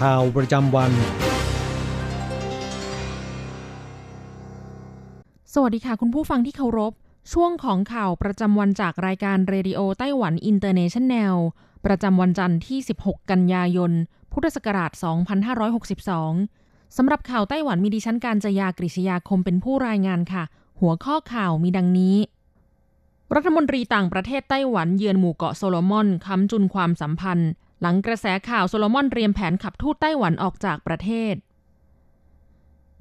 [0.00, 0.92] ข่าวประจำวัน
[5.54, 6.92] สวัสดีค่ะคุณผู้ฟังที่เคารพ
[7.32, 11.36] ช่วงของข่าวประจำวันจากรายการ Radio Taiwan International
[11.86, 13.92] ประจำวันจันทร์ที่ 16 กันยายน
[14.32, 14.90] พุทธศักราช
[16.14, 20.44] 2562 สำหรับข่าวไต้หวันมีดิฉันการจยากริชยาคมเป็นผู้รายงานค่ะ
[20.80, 22.16] หัวข้อข่าวมีดังนี้
[23.34, 27.50] รัฐมนตรีต่างประเทศไต้หวันเยือนหมู่เกาะโซโลมอนค้ำจุนความสัมพันธ์
[27.84, 31.34] หลังกระแสข่าวโซโลมอนเตรียมแผนขับทูตไต้หวันออกจากประเทศ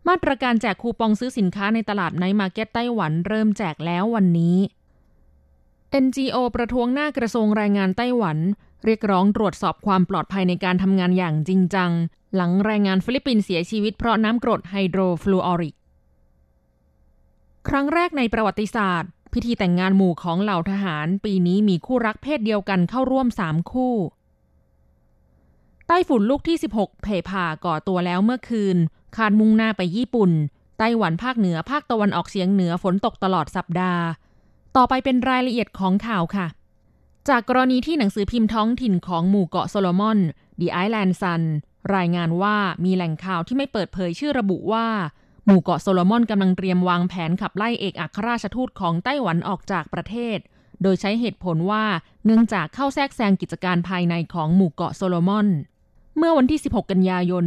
[0.08, 4.58] มาตรการแจกคูปองซื้อสินค้าในตลาด night market ไต้หวันเริ่มแจกแล้ววันนี้
[6.04, 8.38] NGO ประท้วงหน้ากระทรวงแรงงานไต้หวัน
[8.86, 11.92] เรียกร้องตรวจสอบความปลอดภัยในการทำงานอย่างจริงจัง
[12.36, 15.76] หลังแรงงานฟิลิปปินส์เสียชีวิตเพราะน้ำกรดไฮโดรฟลูออริก
[17.68, 23.96] ครั้งแรกในประวัติศาสตร์ พิธีแต่งงานหมู่ของเหล่าทหาร ปีนี้มีคู่รักเพศเดียวกันเข้าร่วม3คู่
[25.94, 28.78] ต้ฝุ่นลูกที่ 16 เพผ่าก่อตัวแล้วเมื่อคืน
[29.16, 30.32] คาดมุ่งหน้าไปญี่ปุ่น
[30.80, 34.04] ไต้หวันภาคเหนือภาคตะวันออกเฉียงเหนือฝนตกตลอดสัปดาห์
[34.76, 36.48] ต่อไปเป็นรายละเอียดของข่าวค่ะ
[37.30, 40.20] จากกรณีที่หนังสือพิมพ์ท้องถิ่นของหมู่เกาะโซโลมอน
[40.60, 41.42] The Island Sun
[41.96, 44.88] รายงานว่ามีแหล่งข่าวที่ไม่เปิดเผยชื่อระบุว่า
[45.46, 50.38] หมู่เกาะโซโลมอนกำลังเตรียมวางแผนขับไล่เอกอัครราชทูตของไต้หวันออกจากประเทศ
[50.82, 51.84] โดยใช้เหตุผลว่า
[52.26, 55.48] เนื่องจากเข้าแทรกแซงกิจการภายในของหมู่เกาะโซโลมอน
[56.18, 57.46] เมื่อวันที่ 16 กันยายน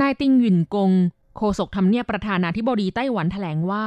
[0.00, 0.90] นายติงหยินกง
[1.36, 3.86] โฆษกทำเนียบประธานาธิบดีไต้หวันแถลงว่า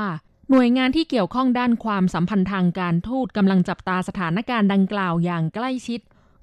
[0.50, 6.00] หน่วยงานที่เกี่ยวข้องด้านความสัมพันธ์ทางการทูตกำลังจับตาสถานการณ์ดังกล่าวอย่างใกล้ชิด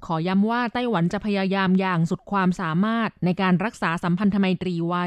[0.07, 5.05] ขอย้ำว่าไต้หวันจะพยายามอย่างสุดความสามารถในการรักษาสัมพันธไมตรีไว้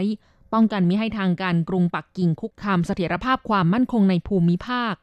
[0.54, 4.94] ป้องกันมิให้ทางการกรุงปักกิ่งคุกคามเสถียรภาพความมั่นคงในภูมิภาค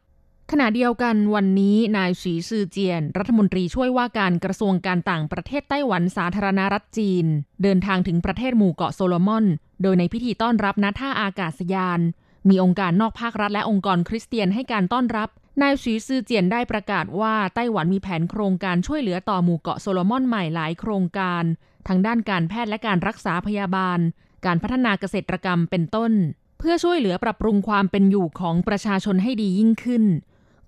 [0.55, 7.27] ขณะเดียวกันวันนี้นายสีซือเจียน รัฐมนตรีช่วยว่าการกระทรวงการต่างประเทศไต้หวันสาธารณรัฐจีน
[7.63, 9.45] เดินทางถึงประเทศหมู่เกาะโซโลมอน
[9.83, 12.01] โดยในพิธีต้อนรับณท่าอากาศยาน
[12.49, 15.29] มีองค์การนอกภาครัฐและองค์กรคริสเตียนให้การต้อนรับ
[15.63, 21.45] นายสีซือเจียนได้ประกาศว่าไต้หวันมีแผนโครงการช่วยเหลือต่อหมู่เกาะโซโลมอนใหม่หลายโครงการ
[21.89, 23.99] ทั้งด้านการแพทย์และการรักษาพยาบาล
[24.47, 26.13] การพัฒนาเกษตรกรรมเป็นต้น
[26.59, 30.05] เพื่อช่วยเหลือปรับปรุงความเป็นอยู่ของประชาชนให้ดียิ่งขึ้น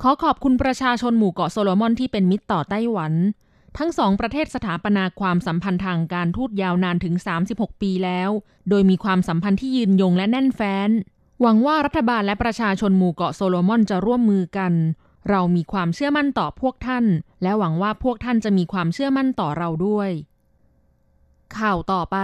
[0.03, 3.13] ขอขอบคุณประชาชนหมู่เกาะโซโลมอนที่เป็นมิตรต่อไต้หวัน
[3.79, 7.15] ทั้งสองประเทศสถาปนาความสัมพันธ์ทางการทูตยาวนานถึง
[7.49, 8.31] 36 ปีแล้ว
[8.69, 10.91] โดยมีความสัมพันธ์ที่ยืนยงและแน่นแฟ้น
[11.41, 14.73] หวังว่ารัฐบาลและประชาชนหมู่เกาะโซโลมอนจะร่วมมือกัน
[15.31, 17.05] เรามีความเชื่อมั่นต่อพวกท่าน
[17.43, 20.11] และหวังว่าพวกท่านจะมีความเชื่อมั่นต่อเราด้วย
[21.59, 22.19] ข่าวต่อไป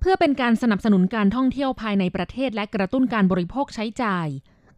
[0.00, 4.26] เพื่อเป็นการสนับสนุนการท่องเที่ยวภายในประเทศและกระตุ้นการบริโภคใช้จ่าย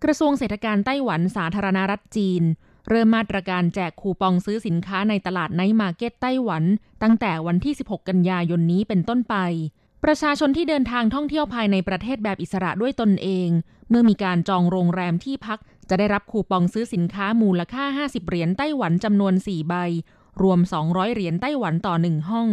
[0.02, 2.42] กระทรวงเศรษฐการไต้หวันสาธารณรัฐจีน
[2.88, 6.64] เริ่มมาตรการแจกคูปองซื้อสินค้าในตลาด night market ไต้หวัน
[7.02, 9.36] ตั้งแต่วันที่ 16 กันยายนนี้เป็นต้นไป
[10.04, 13.48] ประชาชนที่เดินทางท่องเที่ยวภายในประเทศแบบอิสระด้วยตนเอง
[13.88, 15.58] เมื่อมีการจองโรงแรมที่พัก
[15.88, 19.74] จะได้รับคูปองซื้อสินค้ามูลค่า 50 เหรียญไต้หวันจำนวน 4 ใบ
[20.42, 22.48] รวม 200 เหรียญไต้หวันต่อ 1 ห้อง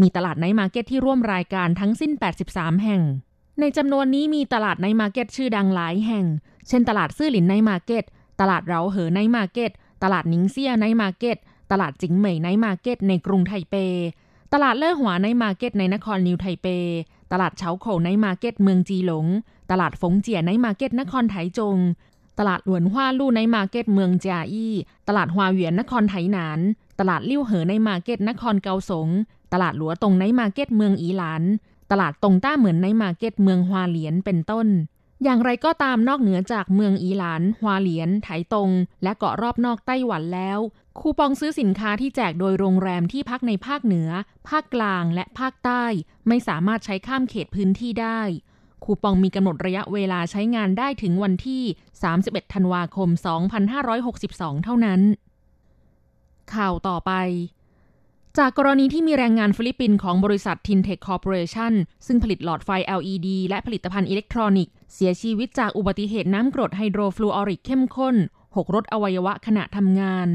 [0.00, 2.12] มีตลาด night market ที่ร่วมรายการทั้งสิ้น
[2.48, 3.02] 83 แห่ง
[3.60, 6.26] ในจำนวนนี้มีตลาด night market ชื่อดังหลายแห่ง
[6.68, 8.04] เช่นตลาดซื่อหลิน night market
[8.40, 9.70] ตลาดเหราเหอ night market
[10.02, 11.36] ตลาดหนิงเซี่ย night market
[11.72, 13.74] ตลาดจิงเหม่ย night market ในกรุงไทเป
[14.52, 16.66] ตลาดเล่อหัว night market ในนครนิวไทเป
[17.32, 19.26] ตลาดเมี่ยวโข่ว night market เมืองจีหลง
[19.70, 21.76] ตลาดฟงเจี่ย night market นครไถจง
[22.38, 24.74] ตลาดเหวินฮวาลู่ night market เมืองเจียอี้
[25.08, 26.60] ตลาดฮวาเหวียนนครไถหนาน
[27.00, 29.08] ตลาดลิ่วเหอ night market นครเกาสง
[29.52, 31.42] ตลาดหลัวตง night market เมืองอีหลาน
[31.90, 34.66] ตลาดตงต้าเหมิน night market เมืองฮวาเหลียนเป็นต้น
[35.22, 38.70] อย่างไรก็ตามนอกเหนือจากเมืองอีหลานฮวาเหลียน ไถตง
[39.02, 40.58] และเกาะรอบนอกไต้หวันแล้ว
[40.98, 44.10] คูปองซื้อสินค้าที่แจกโดยโรงแรมที่พักในภาคเหนือ
[44.48, 45.84] ภาคกลางและภาคใต้
[46.28, 48.20] ไม่สามารถใช้ข้ามเขตพื้นที่ได้
[48.84, 51.62] คูปองมีกำหนดระยะเวลาใช้งานได้ถึงวันที่
[52.08, 53.08] 31 ธันวาคม
[53.86, 55.00] 2562 เท่านั้น
[56.54, 57.12] ข่าวต่อไป
[58.38, 61.74] จากกรณีที่มีแรงงานฟิลิปปินส์ของบริษัท Tintech Corporation
[62.06, 68.16] ซึ่งผลิตหลอดไฟ LED และผลิตภัณฑ์อิเล็กทรอนิกส์ เสียชีวิตจากอุบัติเหตุน้ำกรดไฮโดรฟลูออริกเข้มข้น
[68.56, 70.28] หกรถอวัยวะขณะทำงาน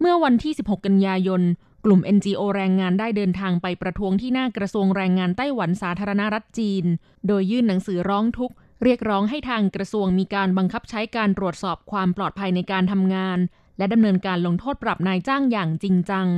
[0.00, 1.42] เมื่อวันที่ 16 กันยายน
[1.84, 6.84] กลุ่ม NGO แรงงานได้เดินทางไปประท้วงที่หน้ากระทรวงแรงงานไต้หวันสาธารณรัฐจีน
[7.26, 13.38] โดยยื่นหนังสือร้องทุกข์เรียกร้องให้ทางกระทรวงมีการบังคับใช้การตรวจสอบความปลอดภัยในการทำงาน
[13.78, 16.28] และดำเนินการลงโทษปรับนายจ้างอย่างจริงจัง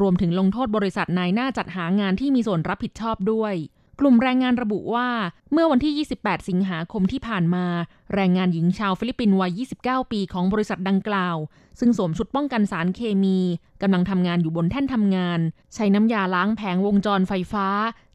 [0.00, 3.54] รวมถึงลงโทษบริษัทนายหน้าจัดหางานที่มีส่วนรับผิดชอบด้วย
[4.00, 5.08] กลุ่มแรงงานระบุว่า
[5.52, 7.66] เมื่อวันที่ 28 สิงหาคมที่ผ่านมา
[8.14, 11.36] แรงงานหญิงชาวฟิลิปปินส์วัย 29 ปีของบริษัทดังกล่าว
[11.80, 13.38] ซึ่งสวมชุดป้องกันสารเคมี
[13.82, 15.40] กำลังทำงานอยู่บนแท่นทำงาน
[15.74, 17.68] ใช้น้ำยาล้างแผงวงจรไฟฟ้า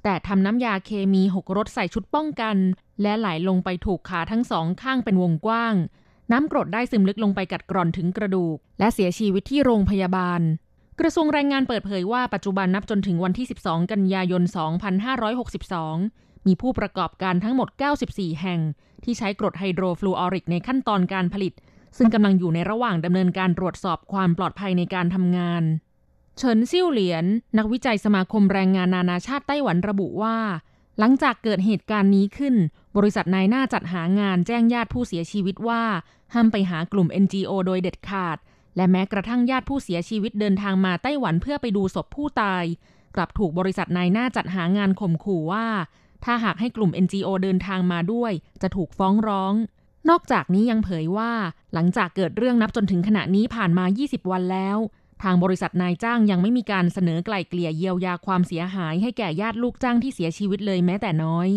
[0.04, 2.56] แต่ทำน้ำยาเคมีหกรดใส่ชุดป้องกัน
[3.02, 5.76] และไหลลงไปถูกขาทั้งสองข้างเป็นวงกว้าง
[6.32, 10.42] น้ำกรดได้ซึมลึกลงไปกัดกร่อนถึงกระดูก และเสียชีวิตที่โรงพยาบาล
[11.00, 14.44] กระทรวงแรงงานเปิดเผยว่าปัจจุบันนับจนถึงวันที่ 12 กันยายน
[15.70, 17.70] 2562 มีผู้ประกอบการทั้งหมด
[18.06, 18.60] 94 แห่ง
[19.04, 21.54] ที่ใช้กรดไฮโดรฟลูออริกในขั้นตอนการผลิต
[21.98, 25.64] ซึ่งกำลังอยู่ในระหว่างดำเนินการตรวจสอบความปลอดภัยในการทำงาน
[26.38, 27.26] เฉินซิ่วเหลียน
[27.58, 30.38] นักวิจัยสมาคมแรงงานนานาชาติไต้หวันระบุว่า
[31.00, 32.56] หลังจากเกิดเหตุการณ์นี้ขึ้น
[32.98, 35.84] บริษัทนายหน้าจัดหางานแจ้งญาติผู้เสียชีวิตว่า
[36.34, 38.38] ห้ามไปหากลุ่ม NGO โดยเด็ดขาด
[38.76, 42.64] และแม้กระทั่งญาติผู้เสียชีวิตเดินทางมาไต้หวันเพื่อไปดูศพผู้ตาย
[43.16, 45.66] กลับถูกบริษัทนายหน้าจัดหางานข่มขู่ว่า
[46.24, 48.32] ถ้าหากให้กลุ่ม NGO เดินทางมาด้วย
[48.62, 49.54] จะถูกฟ้องร้อง
[50.10, 51.32] นอกจากนี้ยังเผยว่า
[51.74, 54.78] หลังจากเกิดเรื่องนับจนถึงขณะนี้ผ่านมา 20 วันแล้ว
[55.24, 61.50] ทางบริษัทนายจ้างยังไม่มีการเสนอไกล่เกลี่ยเยียวยาความเสียหายให้แก่ญาติลูกจ้างที่เสียชีวิตเลยแม้แต่น้อย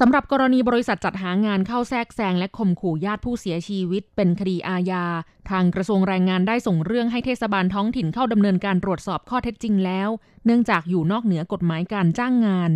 [0.00, 5.04] สำหรับกรณีบริษัทจัดหางานเข้าแทรกแซงและข่มขู่ญาติผู้เสียชีวิต เป็นคดีอาญา
[5.50, 10.08] ทางกระทรวงแรงงานได้ส่งเรื่องให้เทศบาลท้องถิ่นเข้าดำเนินการตรวจสอบข้อเท็จจริงแล้ว
[10.44, 12.72] เนื่องจากอยู่นอกเหนือกฎหมายการจ้างงาน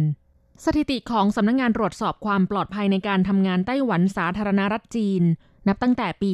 [0.64, 5.22] สถิติของสำนักงงานตรวจสอบความปลอดภัยในการทำงานไต้หวันสาธารณรัฐจีน
[5.68, 6.30] นับตั้งแต่ปี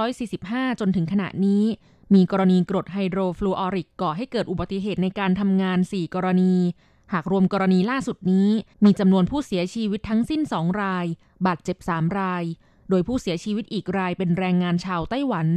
[0.00, 1.64] 2545 จนถึงขณะนี้
[2.14, 6.54] มีกรณีกรดไฮโดรฟลูออริกก่อให้เกิดอุบัติเหตุในการทำงาน 4 กรณี
[7.12, 8.48] หากรวมกรณีล่าสุดนี้
[8.84, 11.06] มีจำนวนผู้เสียชีวิตทั้งสิ้น 2 ราย
[11.46, 12.44] บาดเจ็บ 3 ราย
[12.90, 15.48] โดยผู้เสียชีวิตอีกรายเป็นแรงงานชาวไต้หวัน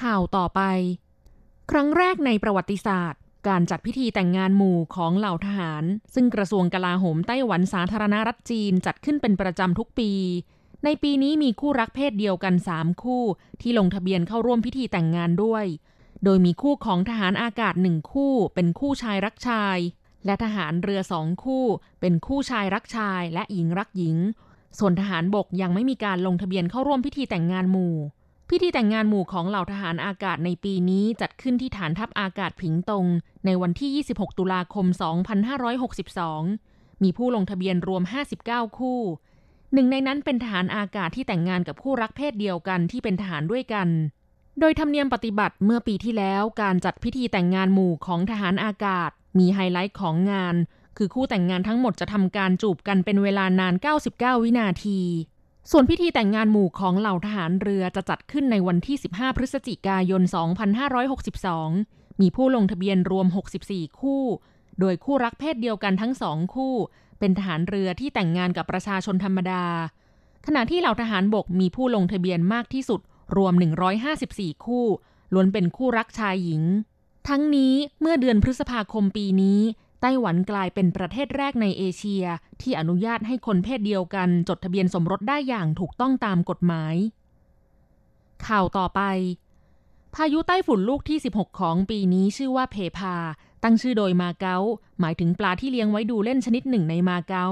[0.00, 0.60] ข่าวต่อไป
[1.70, 5.84] ครั้งแรกในประวัติศาสตร์ การจัดพิธีแต่งงานหมู่ของเหล่าทหาร
[6.14, 10.10] ซึ่งกระทรวงกลาโหมไต้หวันสาธารณรัฐจีนจัดขึ้นเป็นประจำทุกปี
[10.84, 13.22] ในปีนี้มีคู่รักเพศเดียวกัน 3 คู่
[13.60, 15.64] ที่ลงทะเบียนเข้าร่วมพิธีแต่งงานด้วย
[16.24, 19.78] โดยมีคู่ของทหารอากาศหนึ่งคู่ เป็นคู่ชายรักชาย
[20.26, 21.64] และทหารเรือสองคู่
[22.00, 24.16] เป็นคู่ชายรักชายและหญิงรักหญิง
[24.78, 27.94] ส่วนทหารบกยังไม่มีการลงทะเบียนเข้าร่วมพิธีแต่งงานหมู่
[28.50, 33.06] พิธีแต่งงานหมู่ของเหล่าทหารอากาศในปีนี้จัดขึ้นที่ฐานทัพอากาศผิงตง
[33.46, 34.86] ในวันที่ 26 ตุลาคม
[36.34, 38.02] 2562 มีผู้ลงทะเบียนรวม
[38.40, 39.00] 59 คู่
[39.72, 43.88] หนึ่งในนั้นเป็นทหารอากาศที่แต่งงานกับคู่รักเพศเดียวกันที่เป็นทหารด้วยกัน
[44.60, 50.54] โดยธรรมเนียมปฏิบัติเมื่อปีที่แล้วการจัดพิธีแต่งงานหมู่ของทหารอากาศ มีไฮไลท์ของงาน
[50.96, 53.74] คือคู่แต่งงานทั้งหมดจะทำการจูบกันเป็นเวลานาน
[54.08, 55.00] 99 วินาที
[55.70, 60.22] ส่วนพิธีแต่งงานหมู่ของเหล่าทหารเรือจะจัดขึ้นในวันที่ 15 พฤศจิกายน
[61.42, 63.26] 2562 มีผู้ลงทะเบียนรวม
[63.64, 64.22] 64 คู่
[64.80, 66.74] โดยคู่รักเพศเดียวกันทั้งสองคู่
[67.18, 69.64] เป็นทหารเรือที่แต่งงานกับประชาชนธรรมดา
[70.46, 73.00] ขณะที่เหล่าทหารบกมีผู้ลงทะเบียนมากที่สุด
[73.36, 73.54] รวม
[74.08, 74.86] 154 คู่
[75.34, 76.62] ล้วนเป็นคู่รักชายหญิง
[77.28, 79.60] ทั้งนี้เมื่อเดือนพฤษภาคมปีนี้
[80.00, 82.24] ไต้หวันกลายเป็นประเทศแรกในเอเชีย
[82.60, 86.94] ที่อนุญาตให้คนเพศเดียวกันจดทะเบียนสมรสได้อย่างถูกต้องตามกฎหมาย
[88.46, 89.00] ข่าวต่อไป
[90.14, 93.16] พายุใต้ฝุ่นลูกที่ 16 ของปีนี้ชื่อว่าเพพา
[93.62, 94.58] ตั้งชื่อโดยมาเก๊า
[95.00, 97.48] หมายถึงปลาที่เลี้ยงไว้ดูเล่นชนิดหนึ่งในมาเก๊า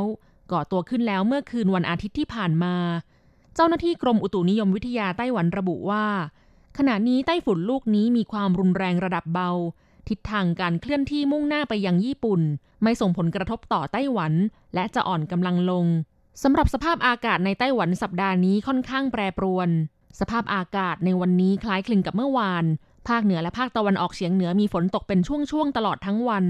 [0.53, 2.75] ก่อตัวขึ้นแล้วเมื่อคืนวันอาทิตย์ที่ผ่านมา
[3.63, 6.07] จ้าหน้าที่กรมอุตุนิยมวิทยาไต้หวันระบุว่า
[6.79, 9.51] ขณะนี้ไต้ฝุ่นลูกนี้มีความรุนแรงระดับเบา
[10.09, 12.41] ทิศทางการเคลื่อนที่มุ่งหน้าไปยังญี่ปุ่น
[12.83, 14.33] ไม่ส่งผลกระทบต่อไต้หวัน
[14.75, 15.87] และจะอ่อนกำลังลง
[16.43, 19.69] สำหรับสภาพอากาศในไต้หวันสัปดาห์นี้ค่อนข้างแปรปรวน
[20.21, 22.65] สภาพอากาศในวันนี้คล้ายคลึงกับเมื่อวาน
[23.09, 26.45] ภาคเหนือและภาคตะวันออกเฉียงเหนือมีฝนตกเป็นช่วงๆตลอดทั้งวัน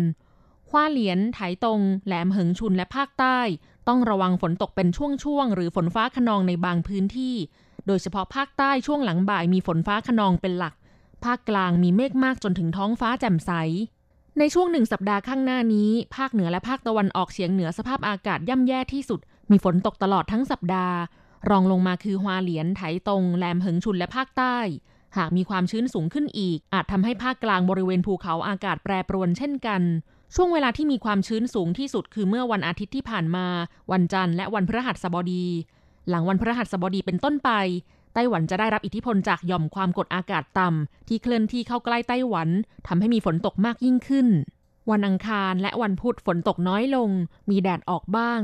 [0.71, 3.39] ฮว้าเหลียน ไถตง แหลมเหิงชุนและภาคใต้
[3.89, 7.37] ต้องระวังฝนตกเป็นช่วงๆ หรือฝนฟ้าขนองในบางพื้นที่
[7.87, 10.75] โดยเฉพาะภาคใต้ช่วงหลังบ่ายมีฝนฟ้าขนองเป็นหลัก
[11.25, 13.53] ภาคกลางมีเมฆมากจนถึงท้องฟ้าแจ่มใส
[14.39, 19.21] ในช่วงหนึ่งสัปดาห์ข้างหน้านี้ ภาคเหนือและภาคตะวันออกเฉียงเหนือสภาพอากาศย่ำแย่ที่สุด
[19.51, 20.97] มีฝนตกตลอดทั้งสัปดาห์
[21.51, 24.57] รองลงมาคือฮวาเหลียน ไถตง แหลมเหิงชุนและภาคใต้
[25.17, 29.83] หากมีความชื้นสูงขึ้นอีก อาจทำให้ภาคกลางบริเวณภูเขาอากาศแปรปรวนเช่นกัน
[30.35, 33.47] ช่วงเวลาที่มีความชื้นสูงที่สุดคือเมื่อวันอาทิตย์ที่ผ่านมา
[33.93, 35.45] วันจันทร์และวันพฤหัสบดี
[36.09, 37.51] หลังวันพฤหัสบดีเป็นต้นไป
[38.15, 42.49] ไต้หวันจะได้รับอิทธิพลจากหย่อมความกดอากาศต่ำที่เคลื่อนที่เข้าใกล้ไต้หวัน
[42.87, 44.29] ทำให้มีฝนตกมากยิ่งขึ้น
[44.91, 47.11] วันอังคารและวันพุธฝนตกน้อยลง
[47.51, 48.41] มีแดดออกบ้าง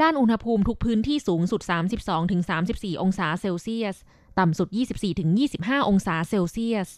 [0.00, 1.60] ด้านอุณหภูมิทุกพื้นที่สูงสุด
[2.32, 3.96] 32-34 องศาเซลเซียส
[4.38, 4.68] ต่ำสุด
[5.28, 6.88] 24-25 องศาเซลเซียส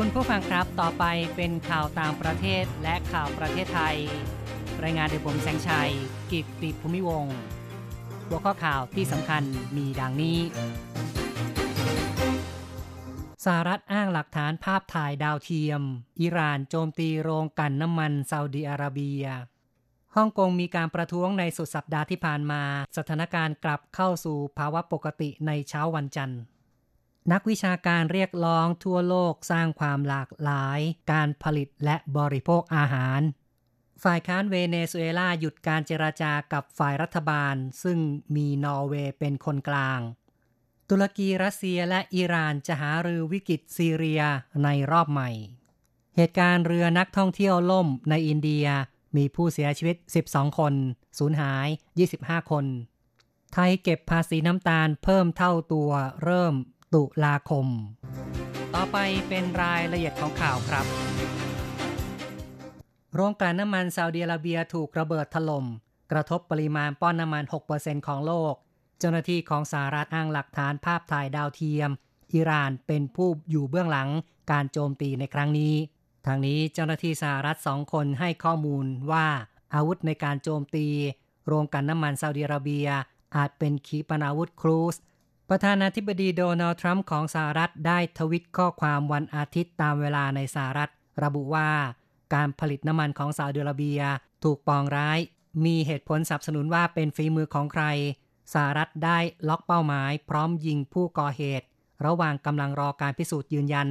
[0.00, 1.04] คุณผู้ฟังครับต่อไป
[1.36, 3.96] เป็นข่าวต่างประเทศและข่าวประเทศไทย
[4.82, 5.90] รายงานโดยผมแสงชัย
[6.32, 7.26] กิตติภูมิวง
[8.28, 9.42] หัวข้อข่าวที่สำคัญ
[9.76, 10.38] มีดังนี้
[13.44, 15.82] สหรัฐอ้างหลักฐานภาพถ่ายดาวเทียม
[16.20, 19.24] อิหร่านโจมตีโรงกันน้ำมันซาอุดีอาระเบีย
[20.16, 22.62] ฮ่องกงมีการประท้วงในสุดสัปดาห์ที่ผ่านมา
[22.96, 26.40] สถานการณ์กลับเข้าสู่ภาวะปกติในเช้าวันจันทร์
[27.32, 30.80] นักวิชาการเรียกร้องทั่วโลกสร้างความหลากหลาย
[31.12, 33.20] การผลิตและบริโภคอาหาร
[34.04, 37.98] ฝ่ายค้านเวเนซุเอลาหยุดการเจราจากับฝ่ายรัฐบาล ซึ่ง
[38.36, 40.00] มีนอร์เวย์เป็นคนกลาง
[40.88, 44.22] ตุรกีรัสเซียและอิหร่านจะหารือวิกฤตซีเรีย
[44.64, 45.30] ในรอบใหม่
[46.16, 48.66] เหตุการณ์เรือนักท่องเที่ยวล่มในอินเดีย
[49.16, 49.96] มีผู้เสียชีวิต
[50.28, 50.74] 12 คน
[51.18, 51.66] สูญหาย
[52.08, 52.64] 25 คน
[53.52, 55.90] ไทยเก็บภาษีน้ำตาลเพิ่มเท่าตัว
[56.24, 56.54] เริ่ม
[56.94, 57.66] ตุลาคม
[58.74, 60.86] ต่อไปเป็นรายละเอียดของข่าวครับ
[63.14, 65.66] โรงกลั่นน้ำมันซาอุดิอาระเบียถูกระเบิดถลม่ม
[66.12, 67.44] กระทบปริมาณป้อนน้ำมัน
[67.76, 68.54] 6%ของโลก
[68.98, 71.90] เจ้าหน้าที่ของสหรัฐอ้างหลักฐานภาพถ่ายดาวเทียม
[72.32, 74.08] อิหร่านเป็นผู้อยู่เบื้องหลัง
[74.52, 75.74] การโจมตีในครั้งนี้
[76.26, 79.26] ทางนี้เจ้าหน้าที่สหรัฐสองคนให้ข้อมูลว่า
[79.74, 80.86] อาวุธในการโจมตี
[81.46, 82.86] โรงกลั่นน้ำมันซาอุดิอาระเบีย
[83.36, 84.96] อาจเป็นขีปนาวุธครูซ
[85.50, 90.90] ประธานาธิบดีโดนัลด์ทรัมป์ของสหรัฐได้ทวิตข้อความวันอาทิตย์ตามเวลาในสหรัฐ
[91.24, 91.70] ระบุว่า
[92.34, 94.00] การผลิตน้ำมันของซาอุดิอาระเบีย
[94.44, 95.18] ถูกปองร้าย
[95.64, 97.84] มีเหตุผลสนับสนุนว่าเป็นฝีมือของใคร
[98.54, 101.66] สหรัฐได้ล็อกเป้าหมาย พร้อมยิงผู้ก่อเหตุ
[102.06, 103.88] ระหว่างกำลังรอการพิสูจน์ยืนยัน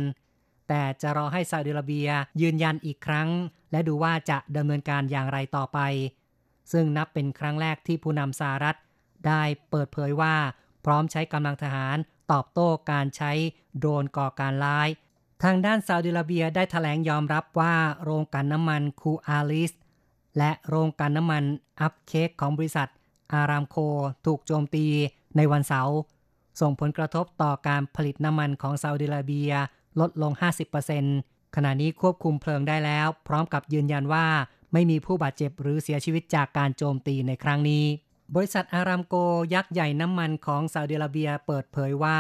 [0.68, 2.08] แต่จะรอให้ซาอุดิอาระเบีย
[2.42, 3.30] ยืนยันอีกครั้ง
[3.72, 5.80] และดูว่าจะดำเนินการอย่างไรต่อไป
[6.72, 8.76] ซึ่งนับเป็นครั้งแรกที่ผู้นำสหรัฐ
[9.28, 10.36] ได้เปิดเผยว่า
[10.86, 11.98] พร้อมใช้กำลังทหาร
[12.32, 13.32] ตอบโต้การใช้
[13.78, 14.90] โดรนก่อการร้าย
[15.44, 19.72] ทางด้านซาอุดิอาระเบียได้ถแถลงยอมรับว่าโรงกลั่นน้ำมันคูอาลิส
[20.38, 21.44] และโรงกลั่นน้ำมัน
[21.80, 22.90] อัพเคกของบริษัท
[23.34, 23.76] อารามโค
[24.26, 24.86] ถูกโจมตี
[25.38, 25.96] ในวันเสาร์
[26.62, 29.52] ส่งผลกระทบต่อการผลิตน้ำมันของซาอุดิอาระเบีย
[30.00, 30.32] ลดลง
[30.94, 34.26] 50%ขณะนี้ควบคุมเพลิงได้แล้ว พร้อมกับยืนยันว่า
[34.74, 37.86] ไม่มีผู้บาดเจ็บหรือเสียชีวิตจากการโจมตีในครั้งนี้
[38.34, 39.16] บริษัทอารามโก
[39.54, 42.20] ยักษ์ใหญ่น้ำมันของซาอุดิอาระเบียเปิดเผยว่า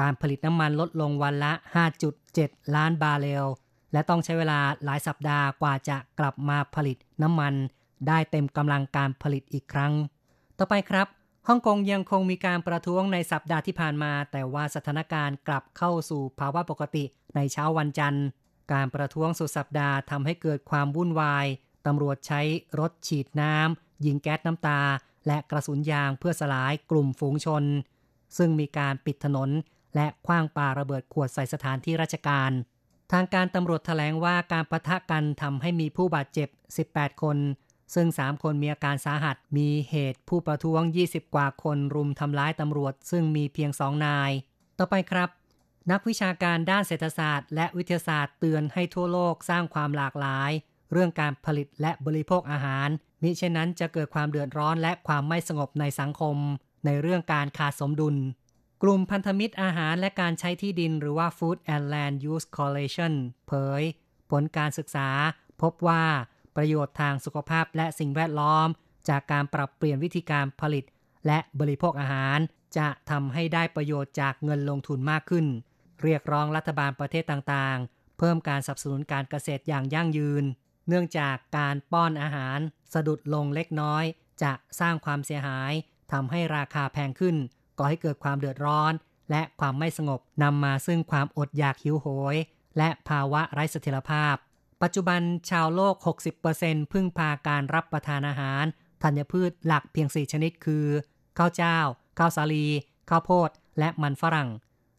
[0.00, 1.52] การผลิตน้ำมันลดลงวันละ
[2.14, 3.46] 5.7 ล้านบาร์เรล
[3.92, 7.54] และต้องใช้เวลาหลายสัปดาห์กว่าจะกลับมาผลิตน้ำมัน
[8.08, 9.92] ได้เต็มกำลังการผลิตอีกครั้ง
[10.58, 11.06] ต่อไปครับ
[11.48, 18.26] ฮ่องกงยังคงมีการประท้วงในสัปดาห์ที่ผ่านมา แต่ว่าสถานการณ์กลับเข้าสู่ภาวะปกติในเช้าวันจันทร์
[18.72, 21.46] การประท้วงสุดสัปดาห์ทำให้เกิดความวุ่นวาย
[21.86, 22.40] ตำรวจใช้
[22.80, 24.80] รถฉีดน้ำยิงแก๊สน้ำตา
[25.26, 27.64] และกระสุนยางเพื่อสลายกลุ่มฝูงชน
[28.36, 29.50] ซึ่งมีการปิดถนน
[29.94, 32.50] และคว้างปาระเบิดขวดใส่สถานที่ราชการ
[33.12, 36.48] ทางการตำรวจแถลงว่าการประทะกันทำให้มีผู้บาดเจ็บ
[36.88, 37.38] 18 คน
[37.94, 44.30] ซึ่ง 3 คนมีอาการสาหัส มีเหตุผู้ประท้วง 20 กว่าคนรุมทำร้ายตำรวจ ซึ่งมีเพียงสองนาย
[44.78, 45.28] ต่อไปครับ
[45.90, 50.50] นักวิชาการด้านเศรษฐศาสตร์ และวิทยาศาสตร์เตือนให้ทั่วโลกสร้างความหลากหลาย
[50.92, 52.88] เรื่องการผลิตและบริโภคอาหาร
[53.22, 56.36] มิเช่นนั้นจะเกิดความเดือดร้อนและความไม่สงบในสังคม
[56.86, 58.16] ในเรื่องการขาดสมดุล
[58.82, 63.12] กลุ่มพันธมิตรอาหารและการใช้ที่ดินหรือว่า Food and Land Use Coalition
[63.46, 63.82] เผย
[64.30, 65.08] ผลการศึกษา
[65.62, 66.04] พบว่า
[66.56, 68.68] ประโยชน์ทางสุขภาพและสิ่งแวดล้อม
[69.08, 70.84] จากการปรับเปลี่ยนวิธีการผลิต
[71.26, 72.38] และบริโภคอาหาร
[72.78, 75.46] จะทำให้ได้ประโยชน์จากเงินลงทุนมากขึ้น
[76.02, 80.44] เรียกร้องรัฐบาลประเทศต่างๆ เพิ่มการสนับสนุนการเกษตรอย่างยั่งยืน
[80.88, 82.58] เนื่องจากการป้อนอาหาร
[82.92, 84.04] สะดุดลงเล็กน้อย
[84.42, 85.72] จะสร้างความเสียหาย
[86.12, 87.36] ทำให้ราคาแพงขึ้น
[87.78, 88.92] ก่อให้เกิดความเดือดร้อน
[89.30, 92.36] และความไม่สงบนำมาซึ่งความอดอยากหิวโหย
[92.78, 94.34] และภาวะไร้เสถียรภาพ
[94.82, 95.94] ปัจจุบันชาวโลก
[96.44, 98.64] 60%พึ่งพาการรับประทานอาหาร
[99.02, 100.86] ธัญพืชหลักเพียง 4 ชนิดคือ
[101.38, 101.78] ข้าวเจ้า
[102.18, 102.66] ข้าวสาลี
[103.10, 104.50] ข้าวโพด และมันฝรั่ง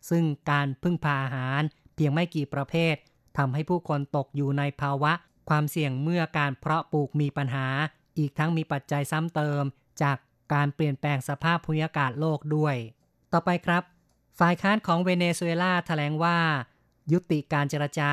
[0.09, 1.61] ซึ่งการพึ่งพาอาหาร
[1.95, 2.95] เพียงไม่กี่ประเภท
[3.37, 5.13] ทำให้ผู้คนตกอยู่ในภาวะ
[5.49, 7.67] ความเสี่ยงเมื่อการเพราะปลูกมีปัญหา
[8.17, 9.63] อีกทั้งมีปัจจัยซ้ำเติม
[10.01, 10.17] จาก
[10.53, 12.75] การเปลี่ยนแปลงสภาพภูมิอากาศโลกด้วย
[13.33, 13.83] ต่อไปครับ
[14.39, 16.37] ฝ่ายค้านของเวเนซุเอลาแถลงว่า
[17.11, 18.11] ยุติการเจรจา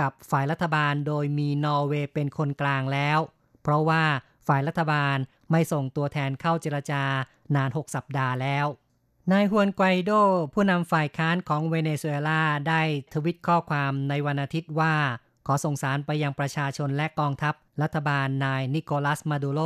[0.00, 3.18] กับฝ่ายรัฐบาลโดยมีนอร์เวย์เป็นคนกลางแล้ว
[3.62, 4.02] เพราะว่า
[4.46, 5.16] ฝ่ายรัฐบาล
[5.50, 7.04] ไม่ส่งตัวแทนเข้าเจรจา
[7.56, 8.66] นาน 6 สัปดาห์แล้ว
[9.32, 10.12] นายฮวนไกโด
[10.54, 14.94] ผู้นำฝ่ายค้านของเวเนซุเอลาได้ทวิตข้อความในวันอาทิตย์ว่า
[15.46, 19.60] ขอส่งสารไปยังประชาชนและกองทัพ รัฐบาลนายนิโคลัสมาดูโร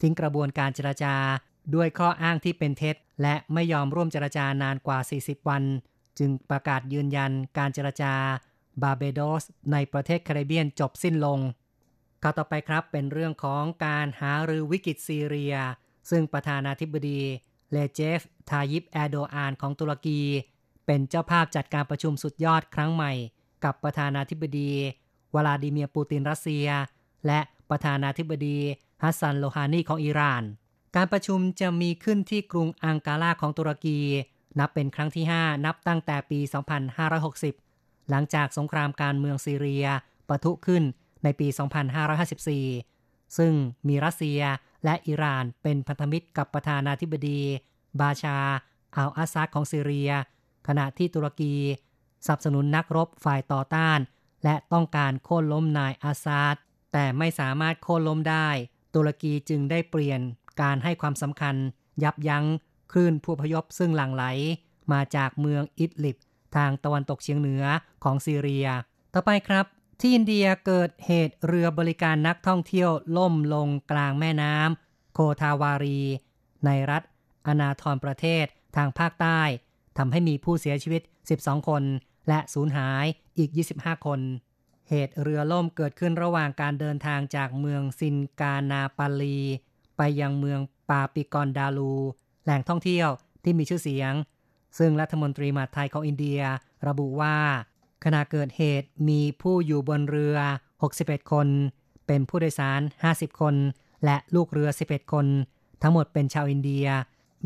[0.00, 1.14] ทิ้งกระบวนการเจรจา
[1.74, 5.62] ด้วยข้ออ้างที่เป็นเท็จ และไม่ยอมร่วมเจรจานานกว่า 40 วัน
[6.18, 8.14] จึงประกาศยืนยันการเจรจา
[8.82, 11.38] บาเบโดส ในประเทศแคริบเบียนจบสิ้นลง
[12.22, 15.54] ข่าวต่อไปครับเป็นเรื่องของการหารือวิกฤตซีเรีย
[16.10, 17.20] ซึ่งประธานาธิบดี
[17.72, 20.20] เลเจฟ ทายิปแอโดอานของตุรกี
[20.86, 23.12] เป็นเจ้าภาพจัดการประชุมสุดยอดครั้งใหม่
[23.64, 24.72] กับประธานาธิบดี
[25.34, 26.68] วลาดิเมียร์ปูตินรัสเซีย
[27.26, 28.58] และประธานาธิบดี
[29.02, 30.42] ฮัสซันโลฮานีของอิหร่าน
[30.96, 33.98] การประชุมจะมีขึ้นที่กรุงอังการาของตุรกี
[34.58, 36.40] นับเป็นครั้งที่ 5 นับตั้งแต่ปี
[37.44, 39.86] 2560 หลังจากสงครามการเมืองซีเรีย
[40.28, 40.82] ปะทุขึ้น
[41.24, 41.48] ในปี
[42.62, 43.52] 2554 ซึ่ง
[43.88, 44.40] มีรัสเซีย
[44.84, 47.40] และอิหร่านเป็นพันธมิตรกับประธานาธิบดี
[48.00, 48.38] บาชา
[48.96, 50.10] อัลอาซัดของซีเรีย
[50.68, 51.54] ขณะที่ตุรกี
[52.26, 53.98] สนับสนุนนักรบฝ่ายต่อต้าน
[54.44, 56.56] และต้องการโค่นล้มนายอาซาด
[56.92, 58.48] แต่ไม่สามารถโค่นล้มได้
[58.94, 60.20] ตุรกีจึงได้เปลี่ยน
[60.62, 61.54] การให้ความสำคัญ
[62.02, 62.44] ยับยั้ง
[62.92, 64.24] คลื่นผู้พยพซึ่งหลั่งไหล
[64.92, 66.16] มาจากเมืองอิดลิบ
[66.56, 67.64] ทางตะวันตกเฉียงเหนือ
[68.04, 68.66] ของซีเรีย
[69.14, 69.66] ต่อไปครับ
[70.00, 76.00] ที่อินเดียเกิดเหตุเรือบริการนักท่องเที่ยวล่มลงกลางแม่น้ำโคทาวารี
[76.64, 77.02] ในรัฐ
[77.46, 78.44] อนาทรประเทศ
[78.76, 79.40] ทางภาคใต้
[79.98, 81.02] ทำให้มีผู้เสียชีวิต
[81.34, 81.82] 12 คน
[82.28, 83.04] และสูญหาย
[83.38, 84.20] อีก 25 คน
[84.88, 89.38] เหตุเรือล่มเกิดขึ้นระหว่างการเดินทางจากเมืองซินกานาปาลี
[89.96, 91.94] ไปยังเมืองปาปิกอนดาลู
[92.44, 93.08] แหล่งท่องเที่ยว
[93.42, 94.12] ที่มีชื่อเสียง
[94.78, 96.40] ซึ่งรัฐมนตรีมหาไทยของอินเดีย
[96.88, 97.36] ระบุว่า
[98.04, 100.36] ขณะเกิดเหตุมีผู้อยู่บนเรือ
[100.84, 101.48] 61 คน
[102.06, 103.54] เป็นผู้โดยสาร 50 คน
[104.04, 105.26] และลูกเรือ 11 คน
[105.82, 106.86] ทั้งหมดเป็นชาวอินเดีย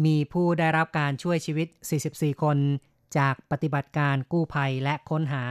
[0.05, 1.68] มีผู้ได้รับการช่วยชีวิต
[2.05, 2.59] 44 คน
[3.16, 5.44] จากปฏิบัติการกู้ภัยและค้นหา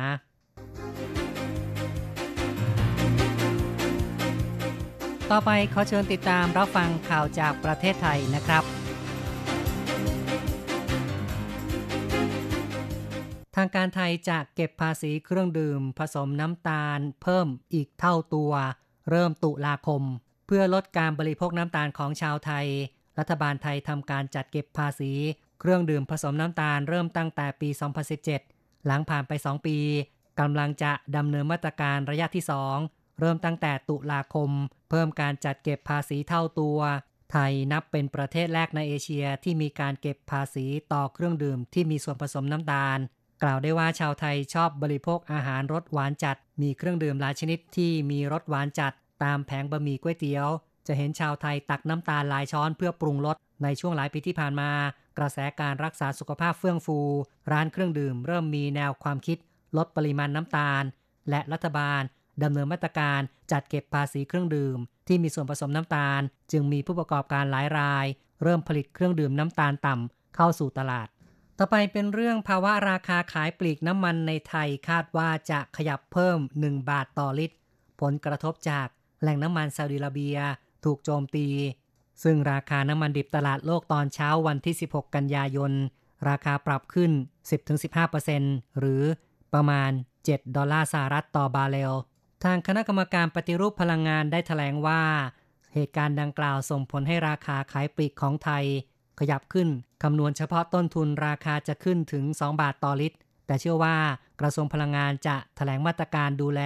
[5.32, 8.64] ต่อไปขอเชิญติดตามรับฟังข่าวจากประเทศไทยนะครับ
[13.56, 18.54] ทางการไทยจะเก็บภาษีเครื่องดื่ม ผสมน้ำตาล เพิ่มอีกเท่าตัว
[19.10, 20.04] เริ่มตุลาคม
[20.48, 22.68] เพื่อลดการบริโภคน้ำตาลของชาวไทย
[23.20, 25.12] รัฐบาลไทยทำการจัดเก็บภาษี
[25.60, 27.70] เครื่องดื่มผสมน้ำตาลเริ่มตั้งแต่ปี
[28.28, 29.78] 2017 หลังผ่านไป 2 ปี
[30.40, 32.44] กำลังจะดำเนินมาตรการระยะที่
[32.82, 34.50] 2 เริ่มตั้งแต่ตุลาคม
[34.90, 36.80] เพิ่มการจัดเก็บภาษีเท่าตัว
[37.32, 43.00] ไทยนับเป็นประเทศแรกในเอเชียที่มีการเก็บภาษีต่อเครื่องดื่มที่มีส่วนผสมน้ำตาล
[43.44, 50.48] กล่าวได้ว่าชาวไทยชอบบริโภคอาหารรสหวานจัด มีเครื่องดื่มหลายชนิดที่มีรสหวานจัด ตามแผงบะหมี่ก๋วยเตี๋ยว
[50.88, 54.72] จะเห็นชาวไทยตักน้ำตาลหลายช้อนเพื่อปรุงรสในช่วงหลายปีที่ผ่านมา
[55.18, 57.00] กระแสการรักษาสุขภาพเฟื่องฟู
[57.52, 59.38] ร้านเครื่องดื่มเริ่มมีแนวความคิด
[59.78, 60.84] ลดปริมาณน้ำตาล
[61.30, 62.02] และรัฐบาล
[62.44, 64.78] ดำเนินมาตรการจัดเก็บภาษีเครื่องดื่ม
[65.08, 68.06] ที่มีส่วนผสมน้ำตาล จึงมีผู้ประกอบการหลายราย
[68.44, 71.08] เริ่มผลิตเครื่องดื่มน้ำตาลต่ำเข้าสู่ตลาด
[71.58, 77.56] ต่อไปเป็นเรื่องภาวะราคาขายปลีกน้ำมันในไทยคาดว่าจะขยับเพิ่ม 1 บาทต่อลิตร
[78.02, 78.88] ผลกระทบจาก
[79.22, 80.38] แหล่งน้ำมันซาอุดิอาระเบีย
[80.86, 81.48] ถูกโจมตี
[82.24, 85.72] ซึ่งราคาน้ำมันดิบตลาดโลกตอนเช้าวันที่ 16 กันยายน
[86.30, 87.12] ราคาปรับขึ้น
[87.96, 89.04] 10-15%หรือ
[89.54, 89.92] ประมาณ
[90.24, 91.94] 7 ดอลลาร์สหรัฐต่อบาร์เรล
[92.44, 95.02] ทางคณะกรรมการปฏิรูปพลังงานได้ถแถลงว่า
[95.74, 98.66] เหตุการณ์ดังกล่าวส่งผลให้ราคาขายปลีกของไทย
[99.20, 99.70] ขยับขึ้น
[100.04, 103.98] คำนวณเฉพาะต้นทุนราคาจะขึ้นถึง 2 บาทต่อลิตร แต่เชื่อว่า
[104.42, 106.62] กระทรวงพลังงานจะถแถลงมาตรการดูแล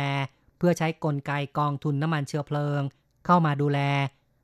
[0.57, 2.81] เพื่อใช้กลไกกองทุนน้ำมันเชื้อเพลิง
[3.25, 3.79] เข้ามาดูแล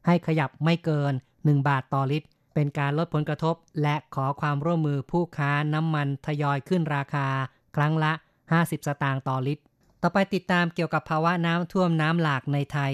[0.05, 7.27] ให้ขยับไม่เกิน 1 บาทต่อลิตรเป็นการลดผลกระทบและขอความร่วมมือผู้ค้าน้ำมันทยอยขึ้นราคา
[7.75, 8.13] ครั้งละ
[8.55, 9.63] 50 สตางค์ต่อลิตร
[10.01, 12.93] ต่อไปติดตามเกี่ยวกับภาวะน้ำท่วมน้ำหลากในไทย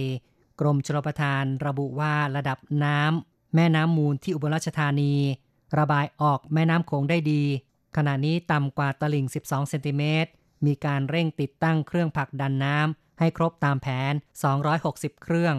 [0.60, 5.16] กรมชลประทานระบุว่าระดับน้ำแม่น้ำมูลที่อุบลราชธานี
[5.78, 7.44] ระบายออกแม่น้ำโขงได้ดี
[7.98, 10.30] ขณะนี้ต่ำกว่าตลิ่ง 12 เซนติเมตร
[10.66, 14.14] มีการเร่งติดตั้งเครื่องผลักดันน้ำให้ครบตามแผน
[14.68, 15.56] 260 เครื่อง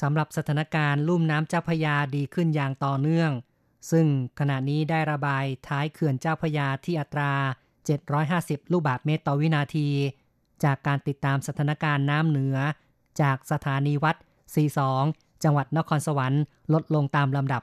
[0.00, 3.30] สำหรับสถานการณ์ลุ่มน้ำเจ้าพยาดีขึ้นอย่างต่อเนื่อง
[3.90, 4.06] ซึ่ง
[4.38, 7.34] ขณะนี้ได้ระบายท้ายเขื่อนเจ้าพยาที่อัตรา
[8.08, 9.88] 750 ลูกบาศก์เมตรต่อวินาที
[10.64, 12.56] จากการติดตามสถานการณ์น้ำเหนือ
[13.20, 14.16] จากสถานีวัด
[14.78, 16.42] 42 จังหวัดนครสวรรค์
[16.72, 17.62] ลดลงตามลำดับ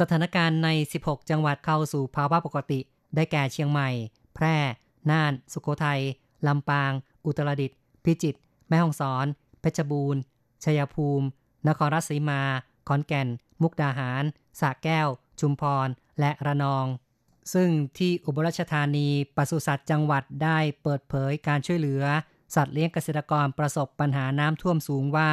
[0.00, 0.68] สถานการณ์ใน
[1.02, 2.80] 16 จังหวัดเข้าสู่ภาวะปกติ
[3.14, 3.88] ได้แก่เชียงใหม่
[4.34, 4.56] แพร่
[5.10, 6.00] น่าน สุโขทัย
[6.46, 6.92] ลำปาง
[7.26, 9.26] อุตรดิตถ์ พิจิตร แม่ฮ่องสอน
[9.60, 10.20] เพชรบูรณ์
[10.64, 11.26] ชัยภูมิ
[11.68, 12.42] นครราชสีมา
[12.88, 13.28] ขอนแก่น
[13.62, 14.24] มุกดาหาร
[14.60, 15.08] สระแก้ว
[15.40, 15.88] ชุมพร
[16.20, 16.86] และระนอง
[17.52, 22.02] ซึ่งที่อุบลราชธานีปศุสัตว์จังหวัดได้เปิดเผยการช่วยเหลือ
[22.54, 25.30] สัตว์เลี้ยงเกษตรกรประสบปัญหาน้ำท่วมสูงว่า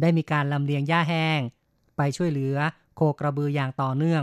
[0.00, 1.40] ได้มีการลำเลียงหญ้าแห้ง
[1.96, 2.56] ไปช่วยเหลือ
[2.96, 4.22] โคกระบืออย่างต่อเนื่อง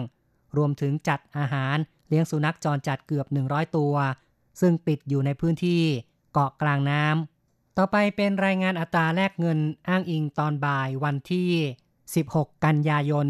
[0.57, 1.77] รวมถึงจัดอาหาร
[2.09, 3.95] เลี้ยงสุนัขจรจัดเกือบ 100 ตัว
[4.61, 5.83] ซึ่งปิดอยู่ในพื้นที่
[6.33, 11.49] เกาะกลางน้ำต่อไปเป็นรายงานอัตราแลกเงินอ้างอิงตอนบ่ายวันที่
[12.03, 13.27] 16 กันยายน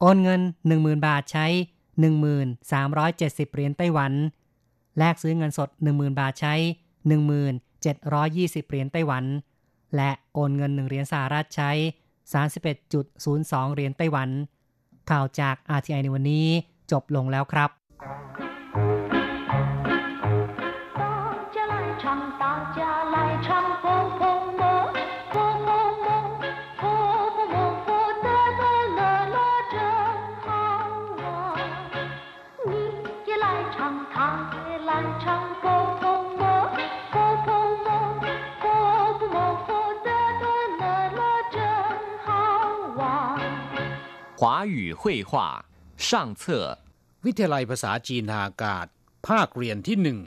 [0.00, 0.40] โอนเงิน
[0.72, 1.46] 10,000 บาทใช้
[2.02, 4.12] 1370 เหรียญไต้หวัน
[4.98, 6.54] แลกซื้อเงินสด 10,000 บาทใช้
[7.22, 9.24] 1720 เหรียญไต้หวัน
[9.96, 11.70] และโอนเงิน 1 เหรียญสหรัฐใช้
[12.52, 14.28] 31.02 เหรียญไต้หวัน
[15.10, 16.46] ข่าวจาก RTI ในวันนี้
[16.92, 17.70] จบลงแล้วครับ
[44.43, 45.31] 华语绘画
[46.07, 46.09] 上
[46.41, 46.43] 册
[47.25, 48.85] วิทยาลัยภาษาจีนทางอากาศ
[49.27, 50.17] ภาคเรียนที่หนึ่ง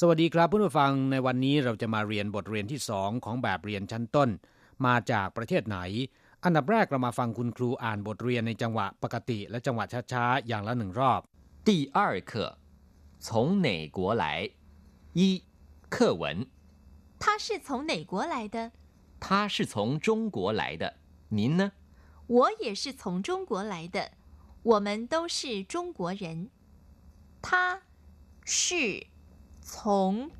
[0.00, 4.28] สวัสดีครับเพื่อนผู้ฟังในวันนี้เราจะมาเรียนบทเรียนที่สองของแบบเรียนชั้นต้น
[4.86, 5.78] มาจากประเทศไหน
[6.44, 11.20] อันดับแรกเรามาฟังคุณครูอ่านบทเรียนในจังหวะปกติ และจังหวะช้าๆ อย่างละหนึ่งรอบ
[11.63, 12.57] 第二课，
[13.19, 14.49] 从哪国来？
[15.13, 15.43] 一，
[15.89, 16.47] 课文。
[17.19, 18.71] 他是从哪国来的？
[19.19, 20.95] 他是从中国来的。
[21.29, 21.73] 您呢？
[22.25, 24.13] 我也是从中国来的。
[24.63, 26.49] 我们都是中国人。
[27.43, 27.83] 他
[28.43, 29.05] 是
[29.61, 30.31] 从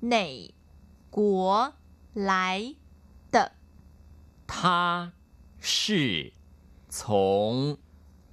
[0.00, 0.54] 哪
[1.08, 1.72] 国
[2.12, 2.76] 来
[3.30, 3.52] 的？
[4.46, 5.14] 他
[5.58, 6.34] 是
[6.90, 7.78] 从